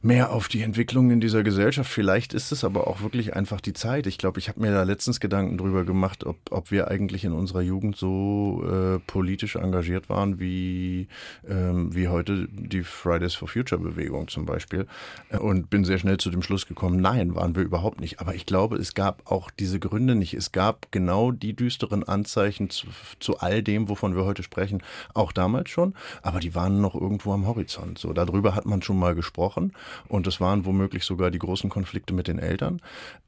mehr 0.00 0.30
auf 0.30 0.46
die 0.46 0.62
Entwicklung 0.62 1.10
in 1.10 1.20
dieser 1.20 1.42
Gesellschaft. 1.42 1.90
Vielleicht 1.90 2.34
ist 2.34 2.52
es 2.52 2.62
aber 2.62 2.86
auch 2.86 3.00
wirklich 3.00 3.34
einfach 3.34 3.60
die 3.60 3.72
Zeit. 3.72 4.06
Ich 4.06 4.18
glaube, 4.18 4.38
ich 4.38 4.48
habe 4.48 4.60
mir 4.60 4.70
da 4.70 4.84
letztens 4.84 5.18
Gedanken 5.18 5.58
drüber 5.58 5.82
gemacht, 5.82 6.24
ob, 6.24 6.36
ob 6.50 6.70
wir 6.70 6.86
eigentlich 6.86 7.24
in 7.24 7.32
unserer 7.32 7.62
Jugend 7.62 7.96
so 7.96 8.62
äh, 8.64 9.00
politisch 9.08 9.56
engagiert 9.56 10.08
waren 10.08 10.38
wie 10.38 11.08
wie 11.48 12.08
heute 12.08 12.48
die 12.50 12.82
Fridays 12.82 13.34
for 13.34 13.48
Future 13.48 13.80
Bewegung 13.80 14.28
zum 14.28 14.44
Beispiel. 14.44 14.86
Äh, 15.30 15.38
und 15.38 15.70
bin 15.70 15.84
sehr 15.84 15.98
schnell 15.98 16.18
zu 16.18 16.30
dem 16.30 16.42
Schluss 16.42 16.66
gekommen, 16.66 17.00
nein, 17.00 17.34
waren 17.34 17.56
wir 17.56 17.62
überhaupt 17.62 18.00
nicht. 18.00 18.20
Aber 18.20 18.34
ich 18.34 18.46
glaube, 18.46 18.76
es 18.76 18.94
gab 18.94 19.30
auch 19.30 19.50
diese 19.50 19.80
Gründe 19.80 20.14
nicht. 20.14 20.34
Es 20.34 20.52
gab 20.52 20.92
genau 20.92 21.32
die 21.32 21.54
düsteren 21.54 22.04
Anzeichen 22.04 22.70
zu, 22.70 22.86
zu 23.18 23.38
all 23.38 23.62
dem, 23.62 23.88
wovon 23.88 24.14
wir 24.14 24.24
heute 24.24 24.42
sprechen, 24.42 24.82
auch 25.14 25.32
damals 25.32 25.70
schon. 25.70 25.94
Aber 26.22 26.40
die 26.40 26.54
waren 26.54 26.80
noch 26.80 26.94
irgendwo 26.94 27.32
am 27.32 27.46
Horizont. 27.46 27.98
So, 27.98 28.12
darüber 28.12 28.54
hat 28.54 28.66
man 28.66 28.82
schon 28.82 28.98
mal 28.98 29.14
gesprochen. 29.14 29.72
Und 30.08 30.26
es 30.26 30.40
waren 30.40 30.64
womöglich 30.64 31.04
sogar 31.04 31.30
die 31.30 31.38
großen 31.38 31.70
Konflikte 31.70 32.14
mit 32.14 32.28
den 32.28 32.38
Eltern. 32.38 32.80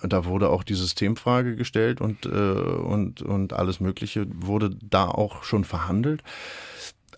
Da 0.02 0.24
wurde 0.24 0.50
auch 0.50 0.62
die 0.62 0.74
Systemfrage 0.74 1.56
gestellt 1.56 2.00
und, 2.00 2.26
äh, 2.26 2.28
und, 2.28 3.22
und 3.22 3.52
alles 3.52 3.80
Mögliche 3.80 4.26
wurde 4.28 4.70
da 4.82 5.08
auch 5.08 5.42
schon 5.42 5.64
verhandelt 5.64 6.22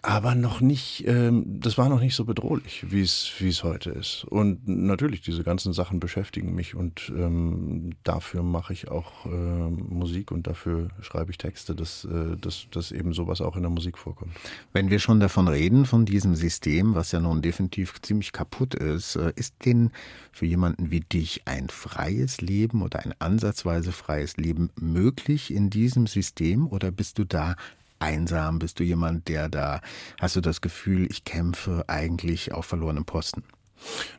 aber 0.03 0.35
noch 0.35 0.61
nicht, 0.61 1.05
ähm, 1.07 1.45
das 1.47 1.79
war 1.79 1.89
noch 1.89 2.01
nicht 2.01 2.17
so 2.17 2.25
bedrohlich, 2.25 2.91
wie 2.91 3.03
es 3.03 3.63
heute 3.63 3.91
ist. 3.91 4.25
Und 4.25 4.67
natürlich, 4.67 5.21
diese 5.21 5.45
ganzen 5.45 5.73
Sachen 5.73 6.01
beschäftigen 6.01 6.57
mich 6.57 6.75
und 6.75 7.13
ähm, 7.17 7.93
dafür 8.03 8.43
mache 8.43 8.73
ich 8.73 8.89
auch 8.89 9.27
äh, 9.27 9.29
Musik 9.29 10.33
und 10.33 10.49
dafür 10.49 10.89
schreibe 11.01 11.31
ich 11.31 11.39
Texte, 11.39 11.77
dass, 11.77 12.05
äh, 12.05 12.37
dass, 12.37 12.67
dass 12.73 12.91
eben 12.91 13.13
sowas 13.13 13.41
auch 13.41 13.55
in 13.55 13.63
der 13.63 13.71
Musik 13.71 13.97
vorkommt. 13.97 14.33
Wenn 14.73 14.91
wir 14.91 14.99
schon 14.99 15.21
davon 15.21 15.47
reden, 15.47 15.87
von 15.87 16.05
diesem 16.05 16.35
System, 16.35 16.97
was 16.97 17.13
ja 17.13 17.21
nun 17.21 17.41
definitiv 17.41 18.03
ziemlich 18.03 18.33
kaputt 18.33 18.75
ist, 18.75 19.15
äh, 19.15 19.33
ist 19.37 19.55
denn 19.65 19.93
für 20.33 20.47
jemanden 20.47 20.91
wie 20.91 21.01
dich 21.01 21.43
ein 21.45 21.69
freies 21.69 22.41
Leben 22.41 22.83
oder 22.83 23.05
ein 23.05 23.15
ansatzweise 23.21 23.93
freies 23.93 24.37
Leben 24.37 24.71
möglich 24.75 25.55
in 25.55 25.71
diesem 25.71 26.09
System 26.09 26.67
oder 26.67 26.91
bist 26.91 27.19
du 27.21 27.25
da 27.25 27.55
einsam? 28.03 28.59
Bist 28.59 28.79
du 28.81 28.85
jemand, 28.85 29.29
der 29.29 29.49
da, 29.49 29.81
hast 30.21 30.37
du 30.37 30.41
das 30.41 30.61
Gefühl, 30.61 31.07
ich 31.11 31.25
kämpfe 31.25 31.85
eigentlich 31.87 32.53
auf 32.53 32.67
verlorenem 32.67 33.05
Posten? 33.05 33.43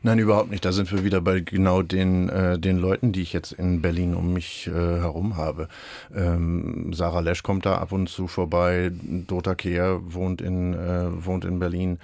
Nein, 0.02 0.18
überhaupt 0.18 0.50
nicht. 0.50 0.64
Da 0.64 0.72
sind 0.72 0.92
wir 0.92 1.04
wieder 1.04 1.20
bei 1.20 1.40
genau 1.40 1.82
den, 1.82 2.28
äh, 2.28 2.58
den 2.58 2.78
Leuten, 2.78 3.12
die 3.12 3.22
ich 3.22 3.32
jetzt 3.32 3.52
in 3.52 3.80
Berlin 3.80 4.14
um 4.14 4.32
mich 4.32 4.66
äh, 4.66 4.70
herum 4.72 5.36
habe. 5.36 5.68
Ähm, 6.14 6.92
Sarah 6.92 7.20
Lesch 7.20 7.42
kommt 7.42 7.66
da 7.66 7.76
ab 7.76 7.92
und 7.92 8.08
zu 8.08 8.26
vorbei. 8.26 8.90
Dota 8.92 9.54
Kehr 9.54 10.00
wohnt 10.02 10.40
in, 10.40 10.74
äh, 10.74 11.24
wohnt 11.24 11.44
in 11.44 11.58
Berlin. 11.58 11.98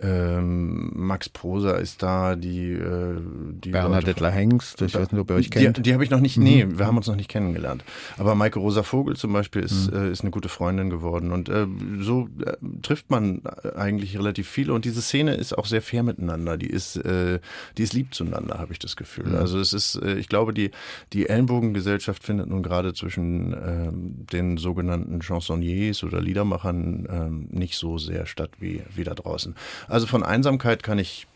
Ähm, 0.00 0.92
Max 0.94 1.28
Prosa 1.28 1.72
ist 1.72 2.02
da, 2.02 2.36
die, 2.36 2.72
äh, 2.72 3.16
die 3.50 3.70
Bernadette 3.70 4.30
Hengst, 4.30 4.80
ich 4.82 4.94
weiß 4.94 5.12
nicht, 5.12 5.20
ob 5.20 5.30
ihr 5.30 5.36
euch 5.36 5.50
kennt. 5.50 5.78
Die, 5.78 5.82
die 5.82 5.92
habe 5.94 6.04
ich 6.04 6.10
noch 6.10 6.20
nicht, 6.20 6.36
mhm. 6.36 6.44
nee, 6.44 6.66
wir 6.68 6.86
haben 6.86 6.96
uns 6.96 7.06
noch 7.06 7.16
nicht 7.16 7.30
kennengelernt. 7.30 7.84
Aber 8.16 8.34
Maike 8.34 8.58
Rosa 8.58 8.82
Vogel 8.82 9.16
zum 9.16 9.32
Beispiel 9.32 9.62
ist, 9.62 9.90
mhm. 9.90 9.98
äh, 9.98 10.10
ist 10.10 10.22
eine 10.22 10.30
gute 10.30 10.48
Freundin 10.48 10.90
geworden. 10.90 11.32
Und 11.32 11.48
äh, 11.48 11.66
so 12.00 12.28
äh, 12.44 12.56
trifft 12.82 13.10
man 13.10 13.42
eigentlich 13.76 14.16
relativ 14.16 14.48
viele. 14.48 14.72
Und 14.72 14.84
diese 14.84 15.02
Szene 15.02 15.34
ist 15.34 15.56
auch 15.56 15.66
sehr 15.66 15.82
fair 15.82 16.02
miteinander. 16.02 16.56
Die 16.56 16.68
ist 16.68 16.96
äh, 16.96 17.40
die 17.76 17.82
ist 17.82 17.92
lieb 17.92 18.14
zueinander, 18.14 18.58
habe 18.58 18.72
ich 18.72 18.78
das 18.78 18.96
Gefühl. 18.96 19.26
Mhm. 19.26 19.36
Also 19.36 19.58
es 19.58 19.72
ist, 19.72 19.96
äh, 19.96 20.14
ich 20.14 20.28
glaube, 20.28 20.52
die, 20.52 20.70
die 21.12 21.28
Ellenbogengesellschaft 21.28 22.24
findet 22.24 22.48
nun 22.48 22.62
gerade 22.62 22.94
zwischen 22.94 23.52
äh, 23.52 23.90
den 24.32 24.56
sogenannten 24.56 25.20
Chansonniers 25.20 26.04
oder 26.04 26.20
Liedermachern 26.20 27.06
äh, 27.06 27.56
nicht 27.56 27.76
so 27.76 27.98
sehr 27.98 28.26
statt 28.26 28.50
wie, 28.58 28.82
wie 28.94 29.04
da 29.04 29.14
draußen. 29.14 29.54
Also 29.88 30.06
von 30.06 30.22
Einsamkeit 30.22 30.82
kann 30.82 30.98
ich, 30.98 31.26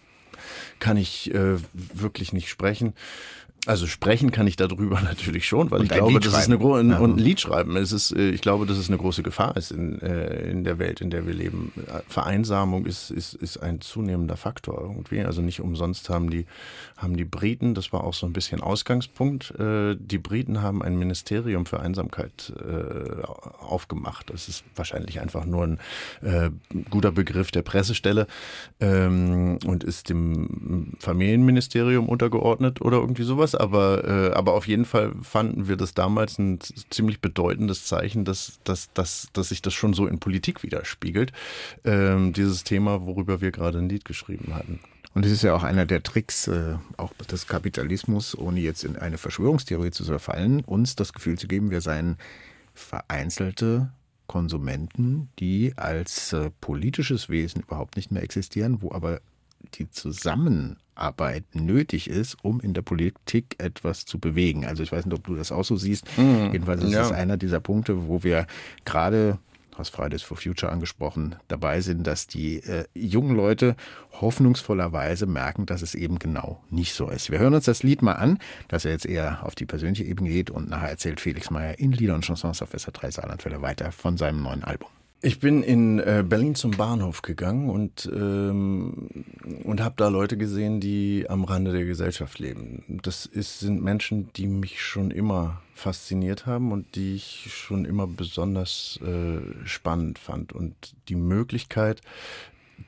kann 0.78 0.96
ich 0.96 1.34
äh, 1.34 1.56
wirklich 1.72 2.32
nicht 2.32 2.48
sprechen. 2.48 2.94
Also 3.64 3.86
sprechen 3.86 4.32
kann 4.32 4.48
ich 4.48 4.56
darüber 4.56 5.00
natürlich 5.02 5.46
schon, 5.46 5.70
weil 5.70 5.80
und 5.80 5.84
ich 5.86 5.92
glaube, 5.92 6.18
das 6.18 6.36
ist 6.36 6.46
eine 6.46 6.58
große 6.58 6.80
und 6.80 6.92
ein 6.92 7.18
Lied 7.18 7.40
schreiben. 7.40 7.76
Es 7.76 7.92
ist, 7.92 8.10
äh, 8.10 8.30
ich 8.30 8.40
glaube, 8.40 8.66
dass 8.66 8.76
es 8.76 8.88
eine 8.88 8.98
große 8.98 9.22
Gefahr 9.22 9.56
ist 9.56 9.70
in, 9.70 10.00
äh, 10.02 10.50
in 10.50 10.64
der 10.64 10.80
Welt, 10.80 11.00
in 11.00 11.10
der 11.10 11.26
wir 11.28 11.34
leben. 11.34 11.72
Vereinsamung 12.08 12.86
ist, 12.86 13.10
ist, 13.10 13.34
ist 13.34 13.58
ein 13.58 13.80
zunehmender 13.80 14.36
Faktor 14.36 14.80
irgendwie. 14.80 15.20
Also 15.20 15.42
nicht 15.42 15.60
umsonst 15.60 16.10
haben 16.10 16.28
die, 16.28 16.46
haben 16.96 17.16
die 17.16 17.24
Briten, 17.24 17.74
das 17.74 17.92
war 17.92 18.02
auch 18.02 18.14
so 18.14 18.26
ein 18.26 18.32
bisschen 18.32 18.60
Ausgangspunkt, 18.60 19.52
äh, 19.60 19.96
die 19.96 20.18
Briten 20.18 20.60
haben 20.60 20.82
ein 20.82 20.98
Ministerium 20.98 21.66
für 21.66 21.80
Einsamkeit 21.80 22.52
aufgemacht. 23.60 24.30
Das 24.30 24.48
ist 24.48 24.64
wahrscheinlich 24.74 25.20
einfach 25.20 25.44
nur 25.44 25.64
ein 25.64 25.78
guter 26.90 27.12
Begriff 27.12 27.50
der 27.50 27.62
Pressestelle 27.62 28.26
ähm, 28.80 29.58
und 29.66 29.84
ist 29.84 30.08
dem 30.08 30.94
Familienministerium 30.98 32.08
untergeordnet 32.08 32.80
oder 32.80 32.98
irgendwie 32.98 33.22
sowas 33.22 33.51
anders, 33.52 33.54
aber, 33.54 34.04
äh, 34.04 34.32
aber 34.34 34.54
auf 34.54 34.66
jeden 34.66 34.84
Fall 34.84 35.12
fanden 35.22 35.68
wir 35.68 35.76
das 35.76 35.94
damals 35.94 36.38
ein 36.38 36.58
ziemlich 36.90 37.20
bedeutendes 37.20 37.86
Zeichen, 37.86 38.24
dass, 38.24 38.60
dass, 38.64 38.92
dass, 38.92 39.28
dass 39.32 39.48
sich 39.48 39.62
das 39.62 39.74
schon 39.74 39.94
so 39.94 40.06
in 40.06 40.18
Politik 40.18 40.62
widerspiegelt. 40.62 41.32
Ähm, 41.84 42.32
dieses 42.32 42.64
Thema, 42.64 43.06
worüber 43.06 43.40
wir 43.40 43.50
gerade 43.50 43.78
ein 43.78 43.88
Lied 43.88 44.04
geschrieben 44.04 44.54
hatten. 44.54 44.80
Und 45.14 45.26
es 45.26 45.32
ist 45.32 45.42
ja 45.42 45.54
auch 45.54 45.62
einer 45.62 45.84
der 45.84 46.02
Tricks 46.02 46.48
äh, 46.48 46.76
auch 46.96 47.12
des 47.30 47.46
Kapitalismus, 47.46 48.36
ohne 48.36 48.60
jetzt 48.60 48.84
in 48.84 48.96
eine 48.96 49.18
Verschwörungstheorie 49.18 49.90
zu 49.90 50.04
verfallen, 50.04 50.64
uns 50.64 50.96
das 50.96 51.12
Gefühl 51.12 51.36
zu 51.36 51.48
geben, 51.48 51.70
wir 51.70 51.82
seien 51.82 52.16
vereinzelte 52.74 53.92
Konsumenten, 54.26 55.28
die 55.38 55.74
als 55.76 56.32
äh, 56.32 56.50
politisches 56.62 57.28
Wesen 57.28 57.62
überhaupt 57.62 57.96
nicht 57.96 58.10
mehr 58.10 58.22
existieren, 58.22 58.80
wo 58.80 58.92
aber 58.92 59.20
die 59.74 59.90
Zusammenarbeit 60.94 61.44
nötig 61.54 62.08
ist, 62.08 62.36
um 62.42 62.60
in 62.60 62.74
der 62.74 62.82
Politik 62.82 63.56
etwas 63.58 64.04
zu 64.04 64.18
bewegen. 64.18 64.64
Also 64.64 64.82
ich 64.82 64.92
weiß 64.92 65.06
nicht, 65.06 65.16
ob 65.16 65.26
du 65.26 65.34
das 65.34 65.52
auch 65.52 65.64
so 65.64 65.76
siehst. 65.76 66.06
Mhm. 66.18 66.50
Jedenfalls 66.52 66.82
ist 66.82 66.92
ja. 66.92 67.00
das 67.00 67.12
einer 67.12 67.36
dieser 67.36 67.60
Punkte, 67.60 68.08
wo 68.08 68.22
wir 68.22 68.46
gerade 68.84 69.38
hast 69.76 69.88
Fridays 69.88 70.20
for 70.20 70.36
Future 70.36 70.70
angesprochen, 70.70 71.36
dabei 71.48 71.80
sind, 71.80 72.06
dass 72.06 72.26
die 72.26 72.58
äh, 72.58 72.84
jungen 72.94 73.34
Leute 73.34 73.74
hoffnungsvollerweise 74.20 75.24
merken, 75.24 75.64
dass 75.64 75.80
es 75.80 75.94
eben 75.94 76.18
genau 76.18 76.62
nicht 76.68 76.92
so 76.92 77.08
ist. 77.08 77.30
Wir 77.30 77.38
hören 77.38 77.54
uns 77.54 77.64
das 77.64 77.82
Lied 77.82 78.02
mal 78.02 78.12
an, 78.12 78.38
dass 78.68 78.84
er 78.84 78.92
jetzt 78.92 79.06
eher 79.06 79.42
auf 79.46 79.54
die 79.54 79.64
persönliche 79.64 80.04
Ebene 80.04 80.28
geht 80.28 80.50
und 80.50 80.68
nachher 80.68 80.90
erzählt 80.90 81.20
Felix 81.20 81.50
Meyer 81.50 81.78
in 81.78 81.92
Lieder 81.92 82.14
und 82.14 82.26
Chansons 82.26 82.60
auf 82.60 82.74
SR3 82.74 83.12
Saarlandwelle 83.12 83.62
weiter 83.62 83.92
von 83.92 84.18
seinem 84.18 84.42
neuen 84.42 84.62
Album. 84.62 84.90
Ich 85.24 85.38
bin 85.38 85.62
in 85.62 86.00
äh, 86.00 86.24
Berlin 86.26 86.56
zum 86.56 86.72
Bahnhof 86.72 87.22
gegangen 87.22 87.70
und, 87.70 88.10
ähm, 88.12 89.24
und 89.62 89.80
habe 89.80 89.94
da 89.96 90.08
Leute 90.08 90.36
gesehen, 90.36 90.80
die 90.80 91.26
am 91.28 91.44
Rande 91.44 91.70
der 91.70 91.84
Gesellschaft 91.84 92.40
leben. 92.40 93.00
Das 93.04 93.26
ist, 93.26 93.60
sind 93.60 93.84
Menschen, 93.84 94.32
die 94.32 94.48
mich 94.48 94.82
schon 94.82 95.12
immer 95.12 95.62
fasziniert 95.74 96.46
haben 96.46 96.72
und 96.72 96.96
die 96.96 97.14
ich 97.14 97.46
schon 97.54 97.84
immer 97.84 98.08
besonders 98.08 98.98
äh, 99.04 99.38
spannend 99.64 100.18
fand. 100.18 100.52
Und 100.52 100.74
die 101.08 101.14
Möglichkeit, 101.14 102.00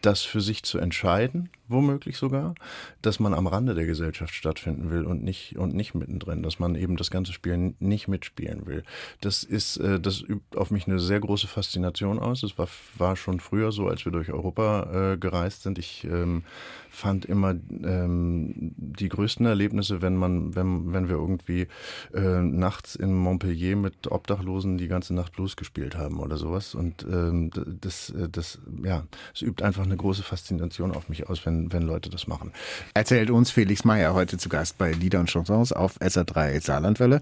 das 0.03 0.23
für 0.23 0.41
sich 0.41 0.63
zu 0.63 0.79
entscheiden 0.79 1.51
womöglich 1.69 2.17
sogar, 2.17 2.55
dass 3.01 3.21
man 3.21 3.33
am 3.33 3.47
Rande 3.47 3.75
der 3.75 3.87
Gesellschaft 3.87 4.35
stattfinden 4.35 4.91
will 4.91 5.05
und 5.05 5.23
nicht 5.23 5.57
und 5.57 5.75
nicht 5.75 5.95
mittendrin, 5.95 6.43
dass 6.43 6.59
man 6.59 6.75
eben 6.75 6.97
das 6.97 7.11
ganze 7.11 7.33
Spiel 7.33 7.75
nicht 7.79 8.09
mitspielen 8.09 8.67
will. 8.67 8.83
Das 9.21 9.45
ist, 9.45 9.79
äh, 9.79 9.99
das 9.99 10.21
übt 10.21 10.57
auf 10.59 10.71
mich 10.71 10.87
eine 10.87 10.99
sehr 10.99 11.21
große 11.21 11.47
Faszination 11.47 12.19
aus. 12.19 12.43
Es 12.43 12.59
war, 12.59 12.69
war 12.99 13.17
schon 13.17 13.41
früher 13.41 13.73
so, 13.73 13.89
als 13.89 14.05
wir 14.05 14.13
durch 14.13 14.31
Europa 14.31 15.13
äh, 15.13 15.17
gereist 15.17 15.63
sind. 15.63 15.79
Ich 15.79 16.05
ähm, 16.05 16.45
fand 16.91 17.25
immer 17.25 17.51
ähm, 17.51 18.73
die 18.77 19.09
größten 19.09 19.47
Erlebnisse, 19.47 20.03
wenn 20.03 20.17
man, 20.17 20.55
wenn, 20.55 20.93
wenn 20.93 21.09
wir 21.09 21.17
irgendwie 21.17 21.67
äh, 22.13 22.41
nachts 22.41 22.95
in 22.95 23.15
Montpellier 23.15 23.77
mit 23.77 24.11
Obdachlosen 24.11 24.79
die 24.79 24.89
ganze 24.89 25.15
Nacht 25.15 25.33
Blues 25.33 25.57
gespielt 25.57 25.97
haben 25.97 26.21
oder 26.21 26.37
sowas. 26.37 26.75
Und 26.75 27.05
ähm, 27.11 27.51
das, 27.81 28.11
äh, 28.11 28.29
das, 28.29 28.61
ja, 28.83 29.05
es 29.35 29.43
übt 29.43 29.65
einfach 29.85 29.91
eine 29.91 29.97
große 29.97 30.23
Faszination 30.23 30.93
auf 30.93 31.09
mich 31.09 31.29
aus, 31.29 31.45
wenn 31.45 31.73
wenn, 31.73 31.83
Leute 31.83 32.11
das 32.11 32.27
machen. 32.27 32.53
Erzählt 32.95 33.31
uns 33.31 33.51
Felix 33.51 33.85
Meyer 33.85 34.15
heute 34.15 34.39
zu 34.39 34.49
Gast 34.49 34.79
bei 34.79 34.93
Lieder 34.93 35.21
und 35.21 35.31
Chansons 35.31 35.73
auf 35.73 36.01
SR3 36.01 36.61
Saarlandwelle. 36.63 37.21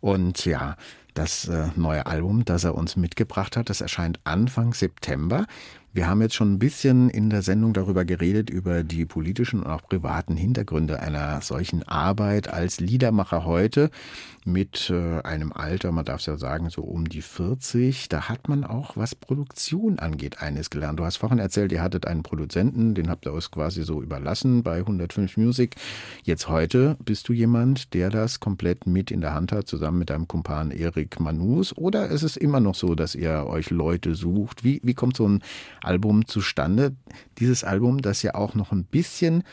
Und 0.00 0.44
ja, 0.44 0.76
das 1.14 1.46
äh, 1.48 1.68
neue 1.76 2.06
Album, 2.06 2.44
das 2.44 2.64
er 2.64 2.74
uns 2.74 2.96
mitgebracht 2.96 3.56
hat, 3.56 3.70
das 3.70 3.80
erscheint 3.80 4.18
Anfang 4.24 4.74
September. 4.74 5.46
Wir 5.94 6.08
haben 6.08 6.22
jetzt 6.22 6.34
schon 6.34 6.54
ein 6.54 6.58
bisschen 6.58 7.10
in 7.10 7.28
der 7.28 7.42
Sendung 7.42 7.74
darüber 7.74 8.06
geredet, 8.06 8.48
über 8.48 8.82
die 8.82 9.04
politischen 9.04 9.62
und 9.62 9.70
auch 9.70 9.82
privaten 9.82 10.36
Hintergründe 10.36 11.00
einer 11.00 11.42
solchen 11.42 11.86
Arbeit 11.86 12.48
als 12.48 12.80
Liedermacher 12.80 13.44
heute 13.44 13.90
mit 14.44 14.90
äh, 14.90 15.20
einem 15.20 15.52
Alter, 15.52 15.92
man 15.92 16.04
darf 16.04 16.20
es 16.20 16.26
ja 16.26 16.36
sagen, 16.36 16.70
so 16.70 16.82
um 16.82 17.08
die 17.08 17.22
40. 17.22 18.08
Da 18.08 18.28
hat 18.28 18.48
man 18.48 18.64
auch, 18.64 18.96
was 18.96 19.14
Produktion 19.14 19.98
angeht, 19.98 20.40
eines 20.40 20.70
gelernt. 20.70 20.98
Du 20.98 21.04
hast 21.04 21.16
vorhin 21.16 21.38
erzählt, 21.38 21.72
ihr 21.72 21.82
hattet 21.82 22.06
einen 22.06 22.22
Produzenten, 22.22 22.94
den 22.94 23.08
habt 23.08 23.26
ihr 23.26 23.32
euch 23.32 23.50
quasi 23.50 23.82
so 23.84 24.02
überlassen 24.02 24.62
bei 24.62 24.78
105 24.78 25.36
Music. 25.36 25.76
Jetzt 26.24 26.48
heute 26.48 26.96
bist 27.04 27.28
du 27.28 27.32
jemand, 27.32 27.94
der 27.94 28.10
das 28.10 28.40
komplett 28.40 28.86
mit 28.86 29.10
in 29.10 29.20
der 29.20 29.34
Hand 29.34 29.52
hat, 29.52 29.68
zusammen 29.68 29.98
mit 29.98 30.10
deinem 30.10 30.26
Kumpan 30.26 30.70
Erik 30.70 31.20
Manus. 31.20 31.76
Oder 31.76 32.08
ist 32.08 32.22
es 32.22 32.36
immer 32.36 32.60
noch 32.60 32.74
so, 32.74 32.94
dass 32.94 33.14
ihr 33.14 33.46
euch 33.46 33.70
Leute 33.70 34.14
sucht? 34.14 34.64
Wie, 34.64 34.80
wie 34.82 34.94
kommt 34.94 35.16
so 35.16 35.28
ein 35.28 35.42
Album 35.82 36.26
zustande? 36.26 36.94
Dieses 37.38 37.64
Album, 37.64 38.02
das 38.02 38.22
ja 38.22 38.34
auch 38.34 38.54
noch 38.54 38.72
ein 38.72 38.84
bisschen 38.84 39.44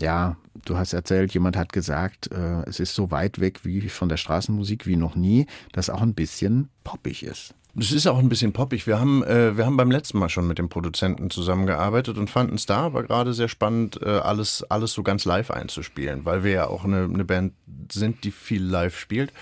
ja, 0.00 0.36
du 0.64 0.76
hast 0.76 0.92
erzählt, 0.92 1.34
jemand 1.34 1.56
hat 1.56 1.72
gesagt, 1.72 2.32
äh, 2.32 2.62
es 2.62 2.80
ist 2.80 2.94
so 2.94 3.10
weit 3.10 3.40
weg 3.40 3.64
wie 3.64 3.88
von 3.88 4.08
der 4.08 4.16
Straßenmusik 4.16 4.86
wie 4.86 4.96
noch 4.96 5.14
nie, 5.14 5.46
dass 5.72 5.90
auch 5.90 6.02
ein 6.02 6.14
bisschen 6.14 6.68
poppig 6.84 7.22
ist. 7.22 7.54
Das 7.74 7.92
ist 7.92 8.06
auch 8.06 8.18
ein 8.18 8.28
bisschen 8.28 8.52
poppig. 8.52 8.86
Wir 8.86 8.98
haben, 8.98 9.22
äh, 9.22 9.56
wir 9.56 9.64
haben 9.64 9.76
beim 9.76 9.90
letzten 9.90 10.18
Mal 10.18 10.28
schon 10.28 10.46
mit 10.46 10.58
dem 10.58 10.68
Produzenten 10.68 11.30
zusammengearbeitet 11.30 12.18
und 12.18 12.28
fanden 12.28 12.56
es 12.56 12.66
da 12.66 12.78
aber 12.78 13.04
gerade 13.04 13.32
sehr 13.32 13.48
spannend, 13.48 14.00
äh, 14.02 14.08
alles, 14.08 14.64
alles 14.68 14.92
so 14.92 15.02
ganz 15.02 15.24
live 15.24 15.50
einzuspielen, 15.50 16.24
weil 16.24 16.42
wir 16.42 16.52
ja 16.52 16.66
auch 16.66 16.84
eine, 16.84 17.04
eine 17.04 17.24
Band 17.24 17.52
sind, 17.92 18.24
die 18.24 18.30
viel 18.30 18.62
live 18.62 18.98
spielt. 18.98 19.32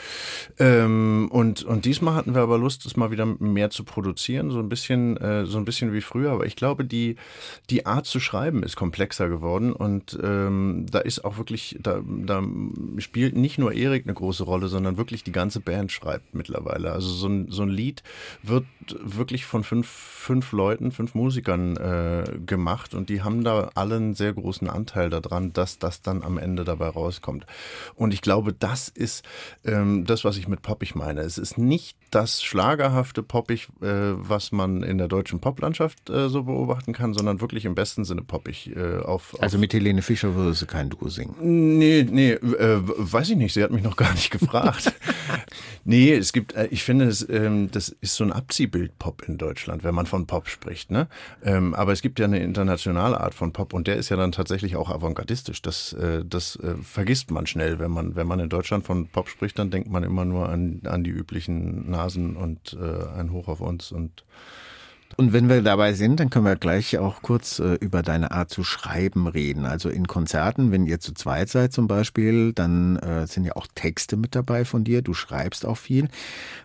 Ähm, 0.59 1.29
und, 1.31 1.63
und 1.65 1.85
diesmal 1.85 2.15
hatten 2.15 2.35
wir 2.35 2.43
aber 2.43 2.59
Lust, 2.59 2.85
es 2.87 2.97
mal 2.97 3.11
wieder 3.11 3.25
mehr 3.27 3.71
zu 3.71 3.85
produzieren, 3.85 4.51
so 4.51 4.59
ein 4.59 4.69
bisschen, 4.69 5.17
äh, 5.17 5.47
so 5.47 5.59
ein 5.59 5.65
bisschen 5.65 5.93
wie 5.93 6.01
früher. 6.01 6.33
Aber 6.33 6.47
ich 6.47 6.57
glaube, 6.57 6.85
die, 6.85 7.17
die 7.71 7.87
Art 7.87 8.07
zu 8.07 8.21
schreiben 8.21 8.63
ist 8.63 8.77
komplexer 8.77 9.29
geworden 9.29 9.73
und 9.73 10.19
ähm, 10.23 10.87
da 10.91 10.99
ist 10.99 11.25
auch 11.25 11.39
wirklich, 11.39 11.79
da, 11.81 12.01
da 12.05 12.43
spielt 12.99 13.37
nicht 13.37 13.59
nur 13.59 13.73
Erik 13.73 14.05
eine 14.05 14.15
große 14.15 14.45
Rolle, 14.45 14.69
sondern 14.69 14.97
wirklich 14.97 15.25
die 15.25 15.33
ganze 15.33 15.61
Band 15.61 15.93
schreibt 15.93 16.35
mittlerweile. 16.35 16.93
Also 16.93 17.09
so 17.09 17.29
ein, 17.29 17.51
so 17.51 17.63
ein 17.63 17.71
Lied 17.71 18.03
wird 18.43 18.67
wirklich 19.01 19.45
von 19.45 19.65
fünf, 19.65 19.89
fünf 19.89 20.53
Leuten, 20.53 20.93
fünf 20.93 21.15
Musikern 21.15 21.77
äh, 21.77 22.25
gemacht 22.45 22.95
und 22.95 23.09
die 23.09 23.23
haben 23.23 23.45
da 23.45 23.71
alle 23.75 23.97
einen 23.97 24.15
sehr 24.15 24.33
großen 24.33 24.69
Anteil 24.69 25.11
daran, 25.11 25.53
dass 25.53 25.79
das 25.79 26.03
dann 26.03 26.23
am 26.23 26.39
Ende 26.39 26.65
dabei 26.65 26.89
rauskommt. 26.89 27.47
Und 27.95 28.15
ich 28.15 28.23
glaube, 28.23 28.53
das 28.53 28.89
ist 28.89 29.25
ähm, 29.65 30.05
das, 30.05 30.25
was 30.25 30.37
ich 30.37 30.49
mit 30.49 30.63
poppig 30.63 30.95
meine. 30.95 31.21
Es 31.21 31.39
ist 31.39 31.59
nicht 31.59 31.97
das 32.11 32.43
schlagerhafte 32.43 33.23
poppig, 33.23 33.69
äh, 33.83 33.87
was 34.15 34.53
man 34.53 34.83
in 34.83 34.99
der 34.99 35.09
deutschen 35.09 35.41
Poplandschaft 35.41 36.11
äh, 36.11 36.29
so 36.29 36.45
beobachten 36.45 36.93
kann, 36.93 37.15
sondern 37.15 37.41
wirklich 37.41 37.65
im 37.65 37.75
besten 37.75 38.05
Sinne 38.05 38.23
poppig. 38.23 38.75
Äh, 38.75 38.99
auf, 38.99 39.35
auf 39.35 39.43
also 39.43 39.59
mit 39.59 39.73
Helene 39.75 40.03
Fischer 40.03 40.35
würde 40.35 40.55
sie 40.55 40.67
kein 40.67 40.91
Duo 40.91 41.09
singen? 41.09 41.35
Nee, 41.79 42.07
nee, 42.09 42.33
äh, 42.33 42.81
weiß 42.81 43.31
ich 43.31 43.37
nicht. 43.37 43.55
Sie 43.55 43.63
hat 43.63 43.71
mich 43.71 43.83
noch 43.83 43.97
gar 43.97 44.13
nicht 44.13 44.31
gefragt. 44.31 44.93
nee, 45.85 46.15
es 46.15 46.33
gibt, 46.33 46.55
äh, 46.55 46.67
ich 46.71 46.83
finde, 46.83 47.07
es, 47.07 47.29
ähm, 47.29 47.71
das 47.71 47.89
ist 47.89 48.08
so 48.15 48.25
ein 48.25 48.33
Abziehbild 48.33 48.99
Pop 48.99 49.23
in 49.27 49.39
Deutschland, 49.39 49.85
wenn 49.85 49.95
man 49.95 50.07
von 50.07 50.27
Pop 50.27 50.49
spricht. 50.49 50.91
Ne? 50.91 51.09
Ähm, 51.43 51.75
aber 51.75 51.93
es 51.93 52.03
gibt 52.03 52.19
ja 52.19 52.27
eine 52.27 52.41
internationale 52.41 53.21
Art 53.21 53.35
von 53.35 53.53
Pop 53.53 53.73
und 53.73 53.87
der 53.87 53.97
ist 53.97 54.09
ja 54.09 54.17
dann 54.17 54.33
tatsächlich 54.33 54.77
auch 54.77 54.91
avantgardistisch. 54.91 55.63
Das, 55.63 55.93
äh, 55.93 56.25
das 56.25 56.57
äh, 56.57 56.75
vergisst 56.83 57.31
man 57.31 57.47
schnell. 57.47 57.79
Wenn 57.79 57.91
man, 57.91 58.17
wenn 58.17 58.27
man 58.27 58.41
in 58.41 58.49
Deutschland 58.49 58.85
von 58.85 59.09
Pop 59.09 59.29
spricht, 59.29 59.59
dann 59.59 59.71
denkt 59.71 59.91
man 59.91 60.03
immer 60.03 60.25
nur 60.25 60.49
an, 60.49 60.81
an 60.85 61.05
die 61.05 61.11
üblichen 61.11 61.91
Nasen 61.91 62.37
und 62.37 62.77
äh, 62.81 63.19
ein 63.19 63.33
Hoch 63.33 63.49
auf 63.49 63.61
uns 63.61 63.93
und 63.93 64.25
Und 65.21 65.33
wenn 65.33 65.49
wir 65.49 65.63
dabei 65.63 65.95
sind, 65.95 66.21
dann 66.21 66.31
können 66.31 66.45
wir 66.45 66.55
gleich 66.55 66.97
auch 66.97 67.23
kurz 67.23 67.59
äh, 67.59 67.75
über 67.81 68.03
deine 68.03 68.31
Art 68.31 68.51
zu 68.51 68.63
schreiben 68.63 69.27
reden. 69.27 69.67
Also 69.67 69.89
in 69.89 70.07
Konzerten, 70.07 70.71
wenn 70.71 70.87
ihr 70.87 71.01
zu 71.01 71.13
zweit 71.13 71.49
seid 71.49 71.73
zum 71.73 71.89
Beispiel, 71.89 72.53
dann 72.53 72.99
äh, 72.99 73.27
sind 73.27 73.45
ja 73.45 73.57
auch 73.57 73.67
Texte 73.75 74.17
mit 74.17 74.37
dabei 74.37 74.65
von 74.65 74.85
dir. 74.85 75.03
Du 75.03 75.15
schreibst 75.15 75.67
auch 75.67 75.77
viel. 75.77 76.09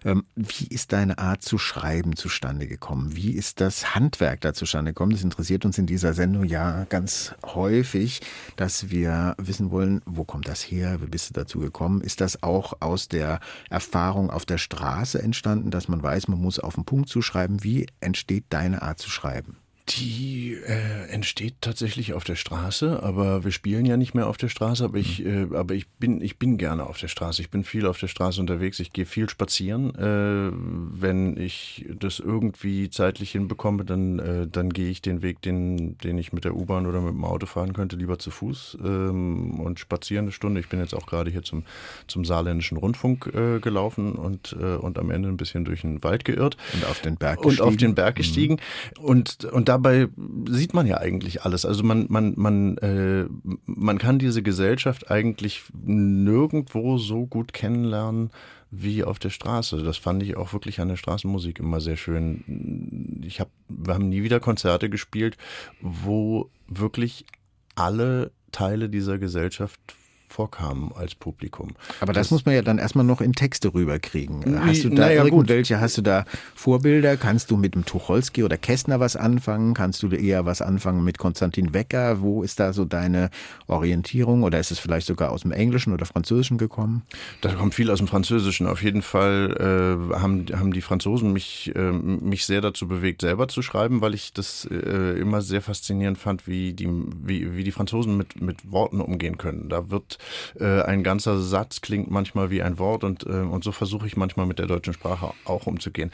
Ähm, 0.05 0.25
wie 0.35 0.67
ist 0.67 0.93
deine 0.93 1.17
Art 1.17 1.41
zu 1.41 1.57
schreiben 1.57 2.15
zustande 2.15 2.67
gekommen? 2.67 3.15
Wie 3.15 3.31
ist 3.31 3.59
das 3.59 3.95
Handwerk 3.95 4.41
da 4.41 4.53
zustande 4.53 4.91
gekommen? 4.91 5.13
Das 5.13 5.23
interessiert 5.23 5.65
uns 5.65 5.79
in 5.79 5.87
dieser 5.87 6.13
Sendung 6.13 6.43
ja 6.43 6.85
ganz 6.89 7.33
häufig, 7.43 8.21
dass 8.55 8.91
wir 8.91 9.33
wissen 9.39 9.71
wollen, 9.71 10.03
wo 10.05 10.25
kommt 10.25 10.47
das 10.47 10.61
her? 10.61 11.01
Wie 11.01 11.07
bist 11.07 11.31
du 11.31 11.33
dazu 11.33 11.57
gekommen? 11.57 12.01
Ist 12.01 12.21
das 12.21 12.43
auch 12.43 12.73
aus 12.81 13.07
der 13.07 13.39
Erfahrung 13.71 14.29
auf 14.29 14.45
der 14.45 14.59
Straße 14.59 15.19
entstanden, 15.19 15.71
dass 15.71 15.87
man 15.87 16.03
weiß, 16.03 16.27
man 16.27 16.39
muss 16.39 16.59
auf 16.59 16.75
den 16.75 16.85
Punkt 16.85 17.09
zuschreiben? 17.09 17.63
Wie 17.63 17.87
entsteht 17.99 18.42
deine 18.49 18.81
Art 18.81 18.99
zu 18.99 19.09
schreiben? 19.09 19.62
Die 19.89 20.57
äh, 20.65 21.09
entsteht 21.09 21.55
tatsächlich 21.59 22.13
auf 22.13 22.23
der 22.23 22.35
Straße, 22.35 23.03
aber 23.03 23.43
wir 23.43 23.51
spielen 23.51 23.85
ja 23.85 23.97
nicht 23.97 24.13
mehr 24.13 24.27
auf 24.27 24.37
der 24.37 24.47
Straße, 24.47 24.81
aber 24.81 24.97
ich, 24.97 25.25
äh, 25.25 25.47
aber 25.53 25.73
ich 25.73 25.89
bin, 25.89 26.21
ich 26.21 26.39
bin 26.39 26.57
gerne 26.57 26.85
auf 26.85 26.99
der 26.99 27.09
Straße. 27.09 27.41
Ich 27.41 27.49
bin 27.49 27.65
viel 27.65 27.85
auf 27.85 27.99
der 27.99 28.07
Straße 28.07 28.39
unterwegs. 28.39 28.79
Ich 28.79 28.93
gehe 28.93 29.05
viel 29.05 29.29
spazieren. 29.29 29.93
Äh, 29.95 30.51
wenn 30.53 31.35
ich 31.35 31.85
das 31.99 32.19
irgendwie 32.19 32.89
zeitlich 32.91 33.31
hinbekomme, 33.31 33.83
dann, 33.83 34.19
äh, 34.19 34.47
dann 34.47 34.69
gehe 34.69 34.89
ich 34.89 35.01
den 35.01 35.21
Weg, 35.21 35.41
den, 35.41 35.97
den 35.97 36.17
ich 36.17 36.31
mit 36.31 36.45
der 36.45 36.55
U-Bahn 36.55 36.85
oder 36.85 37.01
mit 37.01 37.13
dem 37.13 37.25
Auto 37.25 37.45
fahren 37.45 37.73
könnte, 37.73 37.97
lieber 37.97 38.17
zu 38.17 38.31
Fuß 38.31 38.77
ähm, 38.81 39.59
und 39.59 39.79
spazieren 39.79 40.25
eine 40.25 40.31
Stunde. 40.31 40.61
Ich 40.61 40.69
bin 40.69 40.79
jetzt 40.79 40.93
auch 40.93 41.07
gerade 41.07 41.29
hier 41.29 41.43
zum, 41.43 41.65
zum 42.07 42.23
saarländischen 42.23 42.77
Rundfunk 42.77 43.29
äh, 43.33 43.59
gelaufen 43.59 44.13
und, 44.13 44.55
äh, 44.57 44.75
und 44.75 44.97
am 44.97 45.11
Ende 45.11 45.27
ein 45.27 45.37
bisschen 45.37 45.65
durch 45.65 45.81
den 45.81 46.01
Wald 46.03 46.23
geirrt. 46.23 46.55
Und 46.73 46.85
auf 46.85 47.01
den 47.01 47.17
Berg 47.17 47.41
gestiegen. 47.41 47.61
Und 47.61 47.67
auf 47.67 47.75
den 47.75 47.95
Berg 47.95 48.15
gestiegen. 48.15 48.53
Mhm. 48.97 49.03
Und, 49.03 49.45
und 49.45 49.72
dabei 49.73 50.07
sieht 50.47 50.73
man 50.73 50.85
ja 50.85 50.97
eigentlich 50.97 51.43
alles. 51.43 51.65
Also 51.65 51.83
man, 51.83 52.05
man, 52.09 52.33
man, 52.37 52.77
äh, 52.77 53.25
man 53.65 53.97
kann 53.97 54.19
diese 54.19 54.43
Gesellschaft 54.43 55.09
eigentlich 55.09 55.63
nirgendwo 55.83 56.97
so 56.97 57.25
gut 57.25 57.53
kennenlernen 57.53 58.29
wie 58.69 59.03
auf 59.03 59.19
der 59.19 59.31
Straße. 59.31 59.83
Das 59.83 59.97
fand 59.97 60.21
ich 60.23 60.37
auch 60.37 60.53
wirklich 60.53 60.79
an 60.79 60.89
der 60.89 60.95
Straßenmusik 60.95 61.59
immer 61.59 61.79
sehr 61.79 61.97
schön. 61.97 63.21
Ich 63.25 63.39
hab, 63.39 63.49
wir 63.67 63.95
haben 63.95 64.09
nie 64.09 64.23
wieder 64.23 64.39
Konzerte 64.39 64.89
gespielt, 64.89 65.37
wo 65.81 66.49
wirklich 66.67 67.25
alle 67.75 68.31
Teile 68.51 68.89
dieser 68.89 69.17
Gesellschaft 69.17 69.79
vorkamen 70.33 70.91
als 70.95 71.13
Publikum. 71.13 71.75
Aber 72.01 72.11
das, 72.11 72.27
das, 72.27 72.31
muss 72.31 72.45
man 72.45 72.55
ja 72.55 72.63
dann 72.63 72.79
erstmal 72.79 73.05
noch 73.05 73.21
in 73.21 73.33
Texte 73.33 73.73
rüberkriegen. 73.73 74.65
Hast 74.65 74.83
du 74.83 74.89
da 74.89 75.07
naja, 75.07 75.23
irgendwelche, 75.23 75.79
hast 75.79 75.97
du 75.97 76.01
da 76.01 76.25
Vorbilder? 76.55 77.17
Kannst 77.17 77.51
du 77.51 77.57
mit 77.57 77.75
dem 77.75 77.85
Tucholsky 77.85 78.43
oder 78.43 78.57
Kästner 78.57 78.99
was 78.99 79.15
anfangen? 79.15 79.75
Kannst 79.75 80.01
du 80.01 80.09
eher 80.09 80.45
was 80.45 80.63
anfangen 80.63 81.03
mit 81.03 81.19
Konstantin 81.19 81.73
Wecker? 81.73 82.21
Wo 82.21 82.41
ist 82.41 82.59
da 82.59 82.73
so 82.73 82.83
deine 82.83 83.29
Orientierung? 83.67 84.41
Oder 84.41 84.59
ist 84.59 84.71
es 84.71 84.79
vielleicht 84.79 85.05
sogar 85.05 85.31
aus 85.31 85.41
dem 85.41 85.51
Englischen 85.51 85.93
oder 85.93 86.07
Französischen 86.07 86.57
gekommen? 86.57 87.03
Da 87.41 87.53
kommt 87.53 87.75
viel 87.75 87.91
aus 87.91 87.99
dem 87.99 88.07
Französischen. 88.07 88.65
Auf 88.65 88.81
jeden 88.81 89.03
Fall 89.03 89.55
äh, 89.59 90.15
haben, 90.15 90.47
haben 90.51 90.73
die 90.73 90.81
Franzosen 90.81 91.31
mich, 91.31 91.71
äh, 91.75 91.91
mich 91.91 92.47
sehr 92.47 92.61
dazu 92.61 92.87
bewegt, 92.87 93.21
selber 93.21 93.47
zu 93.47 93.61
schreiben, 93.61 94.01
weil 94.01 94.15
ich 94.15 94.33
das 94.33 94.67
äh, 94.71 95.19
immer 95.19 95.43
sehr 95.43 95.61
faszinierend 95.61 96.17
fand, 96.17 96.47
wie 96.47 96.73
die, 96.73 96.89
wie, 97.21 97.55
wie 97.55 97.63
die 97.63 97.71
Franzosen 97.71 98.17
mit, 98.17 98.41
mit 98.41 98.71
Worten 98.71 98.99
umgehen 98.99 99.37
können. 99.37 99.69
Da 99.69 99.91
wird 99.91 100.17
äh, 100.59 100.81
ein 100.81 101.03
ganzer 101.03 101.39
Satz 101.39 101.81
klingt 101.81 102.09
manchmal 102.09 102.49
wie 102.49 102.61
ein 102.61 102.79
Wort 102.79 103.03
und, 103.03 103.25
äh, 103.25 103.29
und 103.29 103.63
so 103.63 103.71
versuche 103.71 104.07
ich 104.07 104.17
manchmal 104.17 104.45
mit 104.45 104.59
der 104.59 104.67
deutschen 104.67 104.93
Sprache 104.93 105.33
auch 105.45 105.67
umzugehen. 105.67 106.11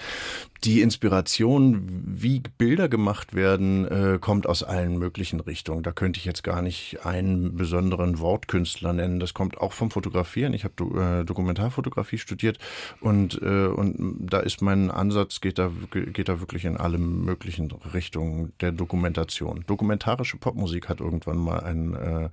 Die 0.63 0.81
Inspiration, 0.81 1.85
wie 1.87 2.41
Bilder 2.57 2.89
gemacht 2.89 3.33
werden, 3.33 3.87
äh, 3.87 4.19
kommt 4.19 4.45
aus 4.45 4.61
allen 4.61 4.97
möglichen 4.97 5.39
Richtungen. 5.39 5.83
Da 5.83 5.93
könnte 5.93 6.19
ich 6.19 6.25
jetzt 6.25 6.43
gar 6.43 6.61
nicht 6.61 7.05
einen 7.05 7.55
besonderen 7.55 8.19
Wortkünstler 8.19 8.91
nennen. 8.91 9.21
Das 9.21 9.33
kommt 9.33 9.57
auch 9.57 9.71
vom 9.71 9.89
Fotografieren. 9.89 10.53
Ich 10.53 10.65
habe 10.65 11.21
äh, 11.21 11.25
Dokumentarfotografie 11.25 12.17
studiert 12.17 12.59
und, 12.99 13.41
äh, 13.41 13.67
und 13.67 14.27
da 14.29 14.39
ist 14.39 14.61
mein 14.61 14.91
Ansatz, 14.91 15.39
geht 15.39 15.57
da, 15.57 15.71
geht 15.91 16.27
da 16.27 16.41
wirklich 16.41 16.65
in 16.65 16.75
alle 16.75 16.97
möglichen 16.97 17.71
Richtungen 17.93 18.51
der 18.59 18.71
Dokumentation. 18.71 19.63
Dokumentarische 19.65 20.37
Popmusik 20.37 20.89
hat 20.89 20.99
irgendwann 20.99 21.37
mal 21.37 21.59
ein, 21.61 21.93
äh, 21.93 22.29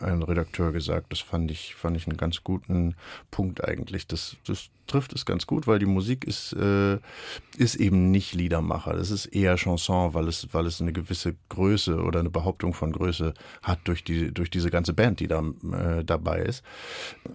ein 0.00 0.22
Redakteur 0.22 0.72
gesagt. 0.72 1.12
Das 1.14 1.20
fand 1.20 1.48
ich, 1.52 1.76
fand 1.76 1.96
ich 1.96 2.08
einen 2.08 2.16
ganz 2.16 2.42
guten 2.42 2.96
Punkt 3.30 3.62
eigentlich. 3.62 4.08
Das, 4.08 4.36
das 4.48 4.70
trifft 4.88 5.12
es 5.12 5.24
ganz 5.24 5.46
gut, 5.46 5.68
weil 5.68 5.78
die 5.78 5.86
Musik 5.86 6.24
ist, 6.24 6.52
äh, 6.54 6.98
ist 7.56 7.76
eben 7.76 8.10
nicht 8.10 8.34
Liedermacher. 8.34 8.94
Das 8.94 9.12
ist 9.12 9.26
eher 9.26 9.54
Chanson, 9.54 10.12
weil 10.12 10.26
es, 10.26 10.48
weil 10.50 10.66
es 10.66 10.80
eine 10.80 10.92
gewisse 10.92 11.36
Größe 11.50 12.02
oder 12.02 12.18
eine 12.18 12.30
Behauptung 12.30 12.74
von 12.74 12.90
Größe 12.90 13.32
hat 13.62 13.78
durch, 13.84 14.02
die, 14.02 14.34
durch 14.34 14.50
diese 14.50 14.70
ganze 14.70 14.92
Band, 14.92 15.20
die 15.20 15.28
da 15.28 15.44
äh, 15.72 16.04
dabei 16.04 16.40
ist. 16.40 16.64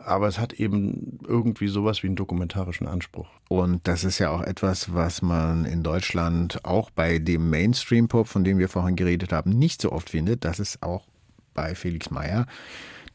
Aber 0.03 0.27
es 0.27 0.39
hat 0.39 0.51
eben 0.51 1.19
irgendwie 1.25 1.69
sowas 1.69 2.03
wie 2.03 2.07
einen 2.07 2.17
dokumentarischen 2.17 2.85
Anspruch. 2.85 3.29
Und 3.47 3.87
das 3.87 4.03
ist 4.03 4.19
ja 4.19 4.29
auch 4.29 4.41
etwas, 4.41 4.93
was 4.93 5.21
man 5.21 5.63
in 5.63 5.83
Deutschland 5.83 6.65
auch 6.65 6.89
bei 6.89 7.17
dem 7.17 7.49
Mainstream-Pop, 7.49 8.27
von 8.27 8.43
dem 8.43 8.57
wir 8.57 8.67
vorhin 8.67 8.97
geredet 8.97 9.31
haben, 9.31 9.51
nicht 9.51 9.81
so 9.81 9.93
oft 9.93 10.09
findet, 10.09 10.43
dass 10.43 10.59
es 10.59 10.83
auch 10.83 11.05
bei 11.53 11.75
Felix 11.75 12.11
Meyer 12.11 12.45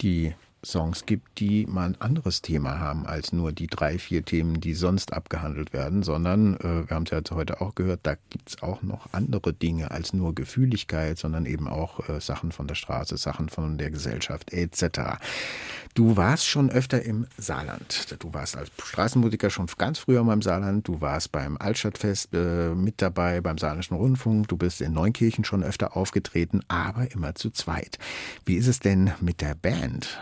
die 0.00 0.34
Songs 0.64 1.06
gibt, 1.06 1.38
die 1.38 1.66
mal 1.66 1.86
ein 1.86 2.00
anderes 2.00 2.42
Thema 2.42 2.78
haben 2.78 3.06
als 3.06 3.32
nur 3.32 3.52
die 3.52 3.66
drei, 3.66 3.98
vier 3.98 4.24
Themen, 4.24 4.60
die 4.60 4.74
sonst 4.74 5.12
abgehandelt 5.12 5.72
werden, 5.72 6.02
sondern 6.02 6.56
äh, 6.56 6.88
wir 6.88 6.96
haben 6.96 7.04
es 7.04 7.10
ja 7.10 7.20
heute 7.34 7.60
auch 7.60 7.74
gehört, 7.74 8.00
da 8.02 8.16
gibt 8.30 8.48
es 8.50 8.62
auch 8.62 8.82
noch 8.82 9.08
andere 9.12 9.52
Dinge 9.52 9.90
als 9.90 10.12
nur 10.12 10.34
Gefühligkeit, 10.34 11.18
sondern 11.18 11.46
eben 11.46 11.68
auch 11.68 12.08
äh, 12.08 12.20
Sachen 12.20 12.52
von 12.52 12.66
der 12.66 12.74
Straße, 12.74 13.16
Sachen 13.16 13.48
von 13.48 13.78
der 13.78 13.90
Gesellschaft 13.90 14.52
etc. 14.52 15.18
Du 15.94 16.16
warst 16.16 16.46
schon 16.46 16.70
öfter 16.70 17.02
im 17.02 17.26
Saarland. 17.38 18.16
Du 18.18 18.34
warst 18.34 18.56
als 18.56 18.70
Straßenmusiker 18.82 19.48
schon 19.48 19.66
ganz 19.78 20.00
früher 20.00 20.24
mal 20.24 20.32
im 20.32 20.42
Saarland. 20.42 20.88
Du 20.88 21.00
warst 21.00 21.30
beim 21.30 21.56
Altstadtfest 21.56 22.34
äh, 22.34 22.74
mit 22.74 23.00
dabei, 23.00 23.40
beim 23.40 23.58
Saarländischen 23.58 23.96
Rundfunk. 23.96 24.48
Du 24.48 24.56
bist 24.56 24.80
in 24.80 24.92
Neunkirchen 24.92 25.44
schon 25.44 25.62
öfter 25.62 25.96
aufgetreten, 25.96 26.62
aber 26.66 27.12
immer 27.12 27.36
zu 27.36 27.50
zweit. 27.50 27.98
Wie 28.44 28.56
ist 28.56 28.66
es 28.66 28.80
denn 28.80 29.12
mit 29.20 29.40
der 29.40 29.54
Band? 29.54 30.18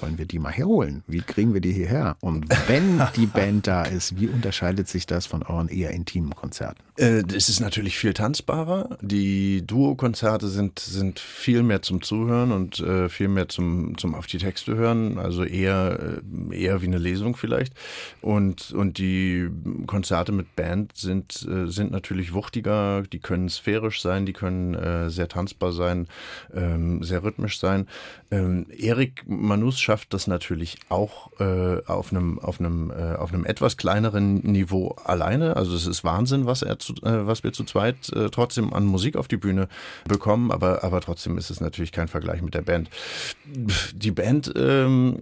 Wollen 0.00 0.18
wir 0.18 0.26
die 0.26 0.38
mal 0.38 0.52
herholen? 0.52 1.02
Wie 1.06 1.20
kriegen 1.20 1.54
wir 1.54 1.60
die 1.60 1.72
hierher? 1.72 2.16
Und 2.20 2.46
wenn 2.68 3.00
die 3.16 3.26
Band 3.26 3.66
da 3.66 3.82
ist, 3.82 4.18
wie 4.20 4.28
unterscheidet 4.28 4.88
sich 4.88 5.06
das 5.06 5.26
von 5.26 5.42
euren 5.42 5.68
eher 5.68 5.90
intimen 5.90 6.34
Konzerten? 6.34 6.82
Äh, 6.96 7.22
es 7.34 7.48
ist 7.48 7.60
natürlich 7.60 7.98
viel 7.98 8.14
tanzbarer. 8.14 8.98
Die 9.00 9.66
Duo-Konzerte 9.66 10.48
sind, 10.48 10.78
sind 10.78 11.20
viel 11.20 11.62
mehr 11.62 11.82
zum 11.82 12.02
Zuhören 12.02 12.52
und 12.52 12.80
äh, 12.80 13.08
viel 13.08 13.28
mehr 13.28 13.48
zum, 13.48 13.96
zum 13.98 14.14
auf 14.14 14.26
die 14.26 14.38
Texte 14.38 14.76
hören. 14.76 15.18
Also 15.18 15.44
eher, 15.44 16.20
äh, 16.50 16.56
eher 16.56 16.82
wie 16.82 16.86
eine 16.86 16.98
Lesung 16.98 17.36
vielleicht. 17.36 17.74
Und, 18.22 18.72
und 18.72 18.98
die 18.98 19.48
Konzerte 19.86 20.32
mit 20.32 20.56
Band 20.56 20.96
sind, 20.96 21.46
äh, 21.48 21.66
sind 21.66 21.90
natürlich 21.90 22.32
wuchtiger. 22.32 23.02
Die 23.02 23.18
können 23.18 23.48
sphärisch 23.48 24.00
sein, 24.00 24.26
die 24.26 24.32
können 24.32 24.74
äh, 24.74 25.10
sehr 25.10 25.28
tanzbar 25.28 25.72
sein, 25.72 26.08
ähm, 26.54 27.02
sehr 27.02 27.22
rhythmisch 27.22 27.58
sein. 27.58 27.86
Ähm, 28.30 28.66
Erik 28.70 29.24
Manus 29.26 29.75
schafft 29.80 30.14
das 30.14 30.26
natürlich 30.26 30.78
auch 30.88 31.30
äh, 31.40 31.82
auf 31.86 32.12
einem 32.12 32.38
auf 32.38 32.60
einem 32.60 32.90
äh, 32.90 33.16
auf 33.16 33.32
einem 33.32 33.44
etwas 33.44 33.76
kleineren 33.76 34.36
Niveau 34.38 34.96
alleine. 35.04 35.56
Also 35.56 35.74
es 35.74 35.86
ist 35.86 36.04
Wahnsinn, 36.04 36.46
was 36.46 36.62
er 36.62 36.78
zu, 36.78 36.94
äh, 37.02 37.26
was 37.26 37.44
wir 37.44 37.52
zu 37.52 37.64
zweit 37.64 38.10
äh, 38.12 38.30
trotzdem 38.30 38.72
an 38.72 38.84
Musik 38.84 39.16
auf 39.16 39.28
die 39.28 39.36
Bühne 39.36 39.68
bekommen. 40.06 40.50
Aber 40.50 40.84
aber 40.84 41.00
trotzdem 41.00 41.38
ist 41.38 41.50
es 41.50 41.60
natürlich 41.60 41.92
kein 41.92 42.08
Vergleich 42.08 42.42
mit 42.42 42.54
der 42.54 42.62
Band. 42.62 42.90
Die 43.94 44.10
Band, 44.10 44.52
ähm, 44.56 45.20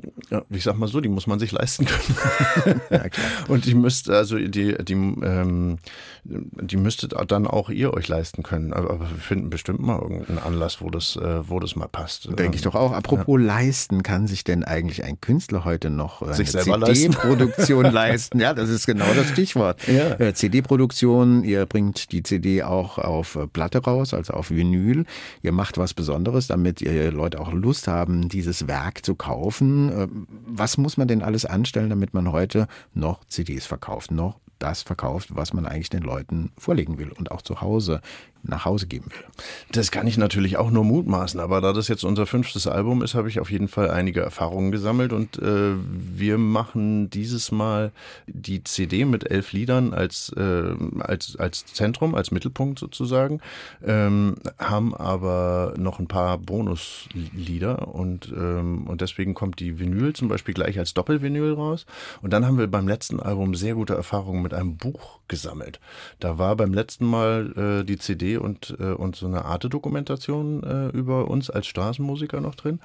ich 0.51 0.65
sag 0.65 0.77
mal 0.77 0.89
so, 0.89 1.01
die 1.01 1.09
muss 1.09 1.27
man 1.27 1.39
sich 1.39 1.53
leisten 1.53 1.87
können. 1.87 2.81
ja. 2.91 3.05
Und 3.49 3.67
die 3.67 3.75
müsste 3.75 4.17
also 4.17 4.39
die 4.39 4.77
die 4.85 4.95
ähm, 4.95 5.79
die 6.25 6.77
müsstet 6.77 7.15
dann 7.29 7.47
auch 7.47 7.69
ihr 7.69 7.93
euch 7.93 8.09
leisten 8.09 8.43
können. 8.43 8.73
Aber, 8.73 8.91
aber 8.91 9.11
wir 9.11 9.19
finden 9.19 9.51
bestimmt 9.51 9.81
mal 9.81 10.01
irgendeinen 10.01 10.39
Anlass, 10.39 10.81
wo 10.81 10.91
das 10.91 11.17
äh, 11.17 11.49
wo 11.49 11.61
das 11.61 11.77
mal 11.77 11.89
passt. 11.89 12.29
Denke 12.39 12.57
ich 12.57 12.63
doch 12.63 12.75
auch. 12.75 12.93
Apropos 12.93 13.41
ja. 13.41 13.47
leisten, 13.47 14.03
kann 14.03 14.27
sich 14.27 14.44
denn 14.45 14.65
eigentlich 14.65 15.05
ein 15.05 15.21
Künstler 15.21 15.65
heute 15.65 15.91
noch 15.91 16.23
äh, 16.23 16.27
eine 16.27 16.45
CD-Produktion 16.45 17.85
leisten? 17.93 18.41
Ja, 18.41 18.55
das 18.55 18.69
ist 18.71 18.87
genau 18.87 19.07
das 19.15 19.29
Stichwort. 19.29 19.87
Ja. 19.89 20.19
Äh, 20.21 20.35
CD-Produktion, 20.35 21.45
ihr 21.45 21.67
bringt 21.67 22.13
die 22.13 22.23
CD 22.23 22.63
auch 22.63 22.99
auf 22.99 23.37
äh, 23.37 23.47
Platte 23.47 23.79
raus, 23.79 24.15
also 24.15 24.35
auf 24.35 24.51
Vinyl. 24.51 25.05
Ihr 25.43 25.53
macht 25.53 25.79
was 25.79 25.95
Besonderes, 25.95 26.47
damit 26.47 26.81
ihr 26.81 27.11
Leute 27.11 27.41
auch 27.41 27.53
Lust 27.53 27.89
haben, 27.89 28.29
dieses 28.29 28.69
Werk 28.69 29.05
zu 29.05 29.15
kaufen. 29.15 30.27
Was 30.47 30.77
muss 30.79 30.97
man 30.97 31.09
denn 31.09 31.23
alles 31.23 31.45
anstellen, 31.45 31.91
damit 31.91 32.15
man 32.15 32.33
heute 32.33 32.67
noch 32.95 33.25
CDs 33.27 33.67
verkauft, 33.67 34.11
noch 34.11 34.39
das 34.65 34.83
verkauft, 34.83 35.29
was 35.37 35.53
man 35.53 35.67
eigentlich 35.67 35.91
den 35.91 36.03
Leuten 36.03 36.51
vorlegen 36.57 36.99
will 36.99 37.13
und 37.13 37.31
auch 37.31 37.43
zu 37.43 37.61
Hause 37.61 38.01
nach 38.47 38.65
Hause 38.65 38.87
geben 38.87 39.07
will. 39.07 39.25
Das 39.73 39.91
kann 39.91 40.07
ich 40.07 40.19
natürlich 40.19 40.57
auch 40.57 40.71
nur 40.71 40.85
mutmaßen, 40.85 41.41
aber 41.41 41.61
da 41.61 41.73
das 41.73 41.89
jetzt 41.89 42.05
unser 42.05 42.27
fünftes 42.27 42.67
Album 42.67 43.03
ist, 43.03 43.15
habe 43.15 43.29
ich 43.29 43.41
auf 43.41 43.51
jeden 43.51 43.69
Fall 43.69 43.91
einige 43.91 44.21
Erfahrungen 44.21 44.71
gesammelt 44.71 45.13
und 45.13 45.39
äh, 45.39 45.75
wir 45.77 46.39
machen 46.39 47.11
dieses 47.11 47.53
Mal 47.53 47.93
die 48.27 48.63
CD 48.63 49.05
mit 49.05 49.31
elf 49.31 49.53
Liedern 49.53 49.95
als, 49.95 50.33
äh, 50.37 50.75
als, 51.01 51.37
als 51.37 51.65
Zentrum, 51.67 52.15
als 52.15 52.31
Mittelpunkt 52.31 52.79
sozusagen, 52.79 53.41
ähm, 53.85 54.37
haben 54.59 54.95
aber 54.95 55.75
noch 55.77 55.99
ein 55.99 56.09
paar 56.09 56.39
Bonuslieder 56.39 57.89
und, 57.89 58.33
ähm, 58.37 58.87
und 58.87 59.01
deswegen 59.01 59.35
kommt 59.35 59.61
die 59.61 59.79
Vinyl 59.79 60.13
zum 60.13 60.29
Beispiel 60.29 60.55
gleich 60.55 60.79
als 60.79 60.95
Doppelvinyl 60.95 61.55
raus 61.55 61.87
und 62.21 62.33
dann 62.33 62.45
haben 62.45 62.59
wir 62.59 62.67
beim 62.67 62.89
letzten 62.89 63.21
Album 63.21 63.55
sehr 63.55 63.75
gute 63.75 63.95
Erfahrungen 63.95 64.43
mit 64.43 64.53
einem 64.55 64.77
Buch 64.77 65.21
gesammelt. 65.29 65.81
Da 66.21 66.39
war 66.39 66.57
beim 66.57 66.73
letzten 66.73 67.07
Mal 67.07 67.81
äh, 67.81 67.85
die 67.85 67.99
CD 67.99 68.37
und, 68.37 68.77
äh, 68.79 68.93
und 68.93 69.17
so 69.17 69.27
eine 69.27 69.45
Arte-Dokumentation 69.45 70.63
äh, 70.63 70.89
über 70.97 71.29
uns 71.29 71.51
als 71.51 71.67
Straßenmusiker 71.67 72.41
noch 72.41 72.55
drin. 72.55 72.81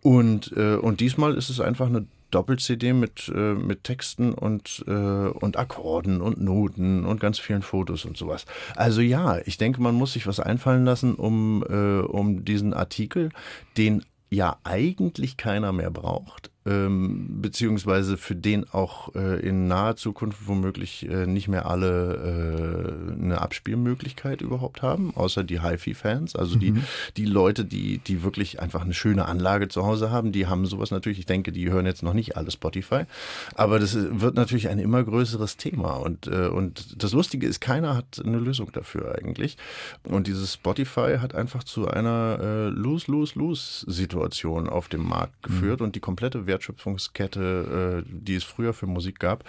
Und, 0.00 0.52
äh, 0.56 0.76
und 0.76 1.00
diesmal 1.00 1.34
ist 1.34 1.48
es 1.48 1.60
einfach 1.60 1.86
eine 1.86 2.06
Doppel-CD 2.30 2.94
mit, 2.94 3.30
äh, 3.34 3.54
mit 3.54 3.84
Texten 3.84 4.32
und, 4.32 4.84
äh, 4.86 4.90
und 4.90 5.56
Akkorden 5.58 6.20
und 6.20 6.40
Noten 6.40 7.04
und 7.04 7.20
ganz 7.20 7.38
vielen 7.38 7.62
Fotos 7.62 8.04
und 8.04 8.16
sowas. 8.16 8.46
Also 8.74 9.00
ja, 9.00 9.38
ich 9.44 9.58
denke, 9.58 9.82
man 9.82 9.94
muss 9.94 10.14
sich 10.14 10.26
was 10.26 10.40
einfallen 10.40 10.84
lassen, 10.84 11.14
um, 11.14 11.62
um 11.62 12.44
diesen 12.44 12.72
Artikel, 12.72 13.30
den 13.76 14.02
ja 14.32 14.56
eigentlich 14.64 15.36
keiner 15.36 15.72
mehr 15.72 15.90
braucht, 15.90 16.50
ähm, 16.64 17.40
beziehungsweise 17.40 18.16
für 18.16 18.34
den 18.34 18.68
auch 18.70 19.14
äh, 19.14 19.40
in 19.40 19.68
naher 19.68 19.96
Zukunft 19.96 20.46
womöglich 20.46 21.08
äh, 21.08 21.26
nicht 21.26 21.48
mehr 21.48 21.66
alle 21.66 23.16
äh, 23.18 23.20
eine 23.20 23.40
Abspielmöglichkeit 23.40 24.40
überhaupt 24.40 24.82
haben, 24.82 25.12
außer 25.16 25.44
die 25.44 25.62
HiFi-Fans, 25.62 26.36
also 26.36 26.56
die, 26.56 26.72
mhm. 26.72 26.84
die 27.16 27.24
Leute, 27.24 27.64
die, 27.64 27.98
die 27.98 28.22
wirklich 28.22 28.60
einfach 28.60 28.82
eine 28.82 28.94
schöne 28.94 29.26
Anlage 29.26 29.68
zu 29.68 29.84
Hause 29.84 30.10
haben, 30.10 30.32
die 30.32 30.46
haben 30.46 30.66
sowas 30.66 30.90
natürlich, 30.90 31.18
ich 31.18 31.26
denke, 31.26 31.52
die 31.52 31.70
hören 31.70 31.86
jetzt 31.86 32.02
noch 32.02 32.14
nicht 32.14 32.36
alle 32.36 32.50
Spotify, 32.50 33.04
aber 33.54 33.78
das 33.78 33.96
wird 33.96 34.36
natürlich 34.36 34.68
ein 34.68 34.78
immer 34.78 35.02
größeres 35.02 35.56
Thema. 35.56 35.94
Und, 35.94 36.26
äh, 36.26 36.48
und 36.48 37.02
das 37.02 37.12
Lustige 37.12 37.46
ist, 37.46 37.60
keiner 37.60 37.96
hat 37.96 38.20
eine 38.24 38.38
Lösung 38.38 38.70
dafür 38.72 39.16
eigentlich. 39.18 39.56
Und 40.04 40.26
dieses 40.26 40.54
Spotify 40.54 41.18
hat 41.18 41.34
einfach 41.34 41.64
zu 41.64 41.88
einer 41.88 42.38
äh, 42.40 42.68
Lose-Lose-Lose-Situation 42.68 44.68
auf 44.68 44.88
dem 44.88 45.06
Markt 45.06 45.42
geführt. 45.42 45.80
Mhm. 45.80 45.86
und 45.86 45.96
die 45.96 46.00
komplette 46.00 46.46
Wertschöpfungskette, 46.52 48.04
äh, 48.04 48.08
die 48.08 48.36
es 48.36 48.44
früher 48.44 48.74
für 48.74 48.86
Musik 48.86 49.18
gab, 49.18 49.44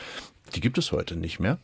die 0.55 0.61
gibt 0.61 0.77
es 0.77 0.91
heute 0.91 1.15
nicht 1.15 1.39
mehr. 1.39 1.57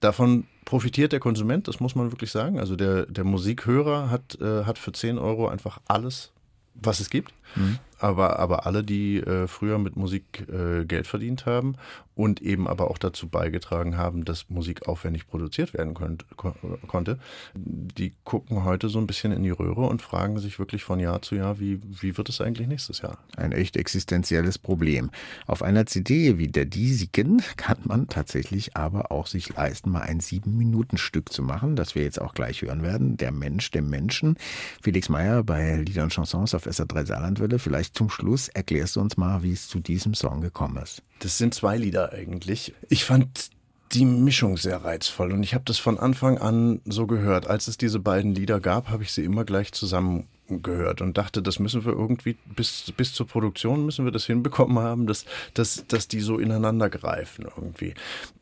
Davon 0.00 0.46
profitiert 0.64 1.12
der 1.12 1.20
Konsument, 1.20 1.68
das 1.68 1.80
muss 1.80 1.94
man 1.94 2.12
wirklich 2.12 2.30
sagen. 2.30 2.58
Also 2.58 2.76
der, 2.76 3.06
der 3.06 3.24
Musikhörer 3.24 4.10
hat, 4.10 4.38
äh, 4.40 4.64
hat 4.64 4.78
für 4.78 4.92
10 4.92 5.18
Euro 5.18 5.48
einfach 5.48 5.80
alles, 5.86 6.32
was 6.74 7.00
es 7.00 7.10
gibt. 7.10 7.32
Mhm 7.54 7.78
aber, 8.00 8.38
aber 8.38 8.64
alle, 8.64 8.84
die 8.84 9.16
äh, 9.16 9.48
früher 9.48 9.76
mit 9.76 9.96
Musik 9.96 10.46
Geld 10.46 11.08
verdient 11.08 11.46
haben 11.46 11.74
und 12.18 12.42
eben 12.42 12.66
aber 12.66 12.90
auch 12.90 12.98
dazu 12.98 13.28
beigetragen 13.28 13.96
haben, 13.96 14.24
dass 14.24 14.50
Musik 14.50 14.88
aufwendig 14.88 15.28
produziert 15.28 15.72
werden 15.72 15.94
könnt, 15.94 16.26
ko 16.36 16.52
konnte, 16.88 17.20
die 17.54 18.12
gucken 18.24 18.64
heute 18.64 18.88
so 18.88 18.98
ein 18.98 19.06
bisschen 19.06 19.30
in 19.30 19.44
die 19.44 19.50
Röhre 19.50 19.82
und 19.82 20.02
fragen 20.02 20.40
sich 20.40 20.58
wirklich 20.58 20.82
von 20.82 20.98
Jahr 20.98 21.22
zu 21.22 21.36
Jahr, 21.36 21.60
wie, 21.60 21.80
wie 21.84 22.16
wird 22.16 22.28
es 22.28 22.40
eigentlich 22.40 22.66
nächstes 22.66 23.02
Jahr? 23.02 23.18
Ein 23.36 23.52
echt 23.52 23.76
existenzielles 23.76 24.58
Problem. 24.58 25.10
Auf 25.46 25.62
einer 25.62 25.86
CD 25.86 26.38
wie 26.38 26.48
der 26.48 26.64
diesigen 26.64 27.40
kann 27.56 27.78
man 27.84 28.08
tatsächlich 28.08 28.76
aber 28.76 29.12
auch 29.12 29.28
sich 29.28 29.54
leisten, 29.54 29.90
mal 29.90 30.02
ein 30.02 30.18
Sieben-Minuten-Stück 30.18 31.32
zu 31.32 31.44
machen, 31.44 31.76
das 31.76 31.94
wir 31.94 32.02
jetzt 32.02 32.20
auch 32.20 32.34
gleich 32.34 32.62
hören 32.62 32.82
werden. 32.82 33.16
Der 33.16 33.30
Mensch, 33.30 33.70
dem 33.70 33.88
Menschen. 33.90 34.36
Felix 34.82 35.08
Meyer 35.08 35.44
bei 35.44 35.76
Lieder 35.76 36.02
und 36.02 36.12
Chansons 36.12 36.52
auf 36.52 36.66
SA3 36.66 37.06
Saarlandwelle. 37.06 37.60
Vielleicht 37.60 37.96
zum 37.96 38.10
Schluss 38.10 38.48
erklärst 38.48 38.96
du 38.96 39.00
uns 39.00 39.16
mal, 39.16 39.44
wie 39.44 39.52
es 39.52 39.68
zu 39.68 39.78
diesem 39.78 40.14
Song 40.14 40.40
gekommen 40.40 40.82
ist. 40.82 41.04
Das 41.20 41.38
sind 41.38 41.54
zwei 41.54 41.76
Lieder 41.76 42.12
eigentlich. 42.12 42.74
Ich 42.88 43.04
fand 43.04 43.50
die 43.92 44.04
Mischung 44.04 44.56
sehr 44.56 44.84
reizvoll 44.84 45.32
und 45.32 45.42
ich 45.42 45.54
habe 45.54 45.64
das 45.64 45.78
von 45.78 45.98
Anfang 45.98 46.38
an 46.38 46.80
so 46.84 47.06
gehört. 47.06 47.46
Als 47.46 47.68
es 47.68 47.78
diese 47.78 47.98
beiden 47.98 48.34
Lieder 48.34 48.60
gab, 48.60 48.90
habe 48.90 49.02
ich 49.02 49.12
sie 49.12 49.24
immer 49.24 49.44
gleich 49.44 49.72
zusammen 49.72 50.28
gehört 50.48 51.00
und 51.02 51.18
dachte, 51.18 51.42
das 51.42 51.58
müssen 51.58 51.84
wir 51.84 51.92
irgendwie 51.92 52.36
bis, 52.56 52.92
bis 52.96 53.12
zur 53.12 53.26
Produktion 53.26 53.84
müssen 53.84 54.04
wir 54.04 54.12
das 54.12 54.24
hinbekommen 54.24 54.78
haben, 54.78 55.06
dass, 55.06 55.24
dass, 55.54 55.86
dass 55.88 56.08
die 56.08 56.20
so 56.20 56.38
ineinander 56.38 56.88
greifen 56.88 57.44
irgendwie. 57.44 57.94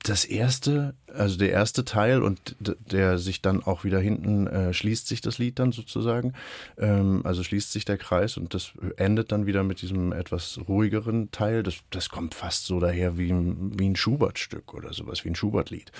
Das 0.05 0.25
erste, 0.25 0.95
also 1.15 1.39
der 1.39 1.51
erste 1.51 1.85
Teil 1.85 2.23
und 2.23 2.57
der 2.59 3.19
sich 3.19 3.43
dann 3.43 3.63
auch 3.63 3.85
wieder 3.85 4.01
hinten 4.01 4.47
äh, 4.47 4.73
schließt 4.73 5.07
sich 5.07 5.21
das 5.21 5.39
Lied 5.39 5.59
dann 5.59 5.73
sozusagen, 5.73 6.35
ähm, 6.79 7.23
also 7.25 7.43
schließt 7.43 7.73
sich 7.73 7.85
der 7.85 7.99
Kreis 7.99 8.37
und 8.37 8.55
das 8.55 8.73
endet 8.97 9.33
dann 9.33 9.47
wieder 9.47 9.63
mit 9.63 9.83
diesem 9.83 10.13
etwas 10.13 10.59
ruhigeren 10.69 11.31
Teil. 11.31 11.63
Das, 11.63 11.77
das 11.91 12.09
kommt 12.09 12.35
fast 12.35 12.67
so 12.67 12.81
daher 12.81 13.19
wie, 13.19 13.31
wie 13.31 13.89
ein 13.89 13.97
Schubert-Stück 13.97 14.75
oder 14.75 14.93
sowas, 14.93 15.25
wie 15.25 15.31
ein 15.31 15.37
Schubert-Lied. 15.37 15.93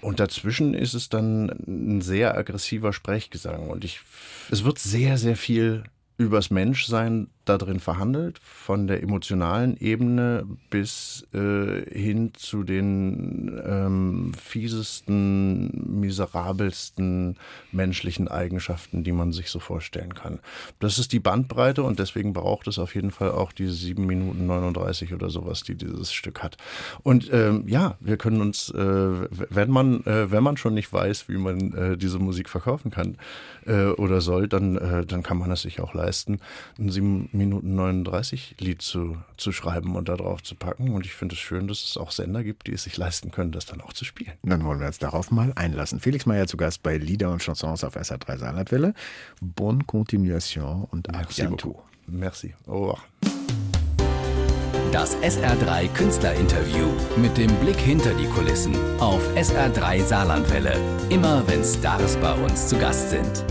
Und 0.00 0.20
dazwischen 0.20 0.74
ist 0.74 0.94
es 0.94 1.08
dann 1.08 1.50
ein 1.66 2.00
sehr 2.00 2.36
aggressiver 2.36 2.92
Sprechgesang 2.92 3.68
und 3.68 3.84
ich, 3.84 4.00
es 4.50 4.64
wird 4.64 4.78
sehr, 4.78 5.18
sehr 5.18 5.36
viel 5.36 5.84
übers 6.20 6.50
Menschsein 6.50 7.28
da 7.50 7.58
drin 7.58 7.80
verhandelt, 7.80 8.38
von 8.42 8.86
der 8.86 9.02
emotionalen 9.02 9.76
Ebene 9.76 10.46
bis 10.70 11.26
äh, 11.34 11.82
hin 11.90 12.32
zu 12.34 12.62
den 12.62 13.60
ähm, 13.64 14.32
fiesesten, 14.34 16.00
miserabelsten 16.00 17.36
menschlichen 17.72 18.28
Eigenschaften, 18.28 19.02
die 19.02 19.12
man 19.12 19.32
sich 19.32 19.50
so 19.50 19.58
vorstellen 19.58 20.14
kann. 20.14 20.38
Das 20.78 20.98
ist 20.98 21.12
die 21.12 21.20
Bandbreite 21.20 21.82
und 21.82 21.98
deswegen 21.98 22.32
braucht 22.32 22.68
es 22.68 22.78
auf 22.78 22.94
jeden 22.94 23.10
Fall 23.10 23.32
auch 23.32 23.52
diese 23.52 23.74
7 23.74 24.06
Minuten 24.06 24.46
39 24.46 25.12
oder 25.12 25.28
sowas, 25.28 25.62
die 25.64 25.74
dieses 25.74 26.12
Stück 26.12 26.42
hat. 26.42 26.56
Und 27.02 27.30
ähm, 27.32 27.64
ja, 27.66 27.96
wir 28.00 28.16
können 28.16 28.40
uns, 28.40 28.70
äh, 28.70 28.78
wenn 28.78 29.70
man, 29.70 30.04
äh, 30.04 30.30
wenn 30.30 30.44
man 30.44 30.56
schon 30.56 30.74
nicht 30.74 30.92
weiß, 30.92 31.28
wie 31.28 31.38
man 31.38 31.72
äh, 31.72 31.96
diese 31.96 32.20
Musik 32.20 32.48
verkaufen 32.48 32.92
kann 32.92 33.16
äh, 33.66 33.86
oder 33.86 34.20
soll, 34.20 34.46
dann, 34.46 34.76
äh, 34.76 35.04
dann 35.04 35.24
kann 35.24 35.38
man 35.38 35.50
es 35.50 35.62
sich 35.62 35.80
auch 35.80 35.94
leisten, 35.94 36.38
7 36.78 37.28
Minuten 37.40 37.74
39 37.74 38.56
Lied 38.60 38.82
zu, 38.82 39.16
zu 39.36 39.50
schreiben 39.50 39.96
und 39.96 40.08
da 40.08 40.16
drauf 40.16 40.42
zu 40.42 40.54
packen. 40.54 40.90
Und 40.90 41.06
ich 41.06 41.14
finde 41.14 41.34
es 41.34 41.40
schön, 41.40 41.66
dass 41.66 41.82
es 41.82 41.96
auch 41.96 42.10
Sender 42.10 42.44
gibt, 42.44 42.66
die 42.66 42.72
es 42.72 42.84
sich 42.84 42.96
leisten 42.96 43.30
können, 43.30 43.50
das 43.50 43.66
dann 43.66 43.80
auch 43.80 43.94
zu 43.94 44.04
spielen. 44.04 44.32
Dann 44.42 44.64
wollen 44.64 44.78
wir 44.78 44.86
uns 44.86 44.98
darauf 44.98 45.30
mal 45.30 45.52
einlassen. 45.56 46.00
Felix 46.00 46.26
Meyer 46.26 46.46
zu 46.46 46.56
Gast 46.56 46.82
bei 46.82 46.98
Lieder 46.98 47.30
und 47.30 47.42
Chansons 47.42 47.82
auf 47.82 47.96
SA3 47.96 48.36
Saarlandwelle. 48.36 48.94
Bonne 49.40 49.84
Continuation 49.84 50.84
und 50.84 51.08
à 51.14 51.26
bientôt. 51.26 51.82
Merci. 52.06 52.54
Au 52.66 52.80
revoir. 52.80 52.98
Das 54.92 55.16
SR3 55.18 55.88
Künstlerinterview 55.94 56.88
mit 57.16 57.36
dem 57.38 57.54
Blick 57.56 57.76
hinter 57.76 58.12
die 58.14 58.26
Kulissen 58.26 58.74
auf 58.98 59.22
SR3 59.36 60.02
Saarlandwelle. 60.02 60.76
Immer 61.10 61.46
wenn 61.46 61.62
Stars 61.62 62.16
bei 62.16 62.32
uns 62.34 62.66
zu 62.66 62.76
Gast 62.76 63.10
sind. 63.10 63.44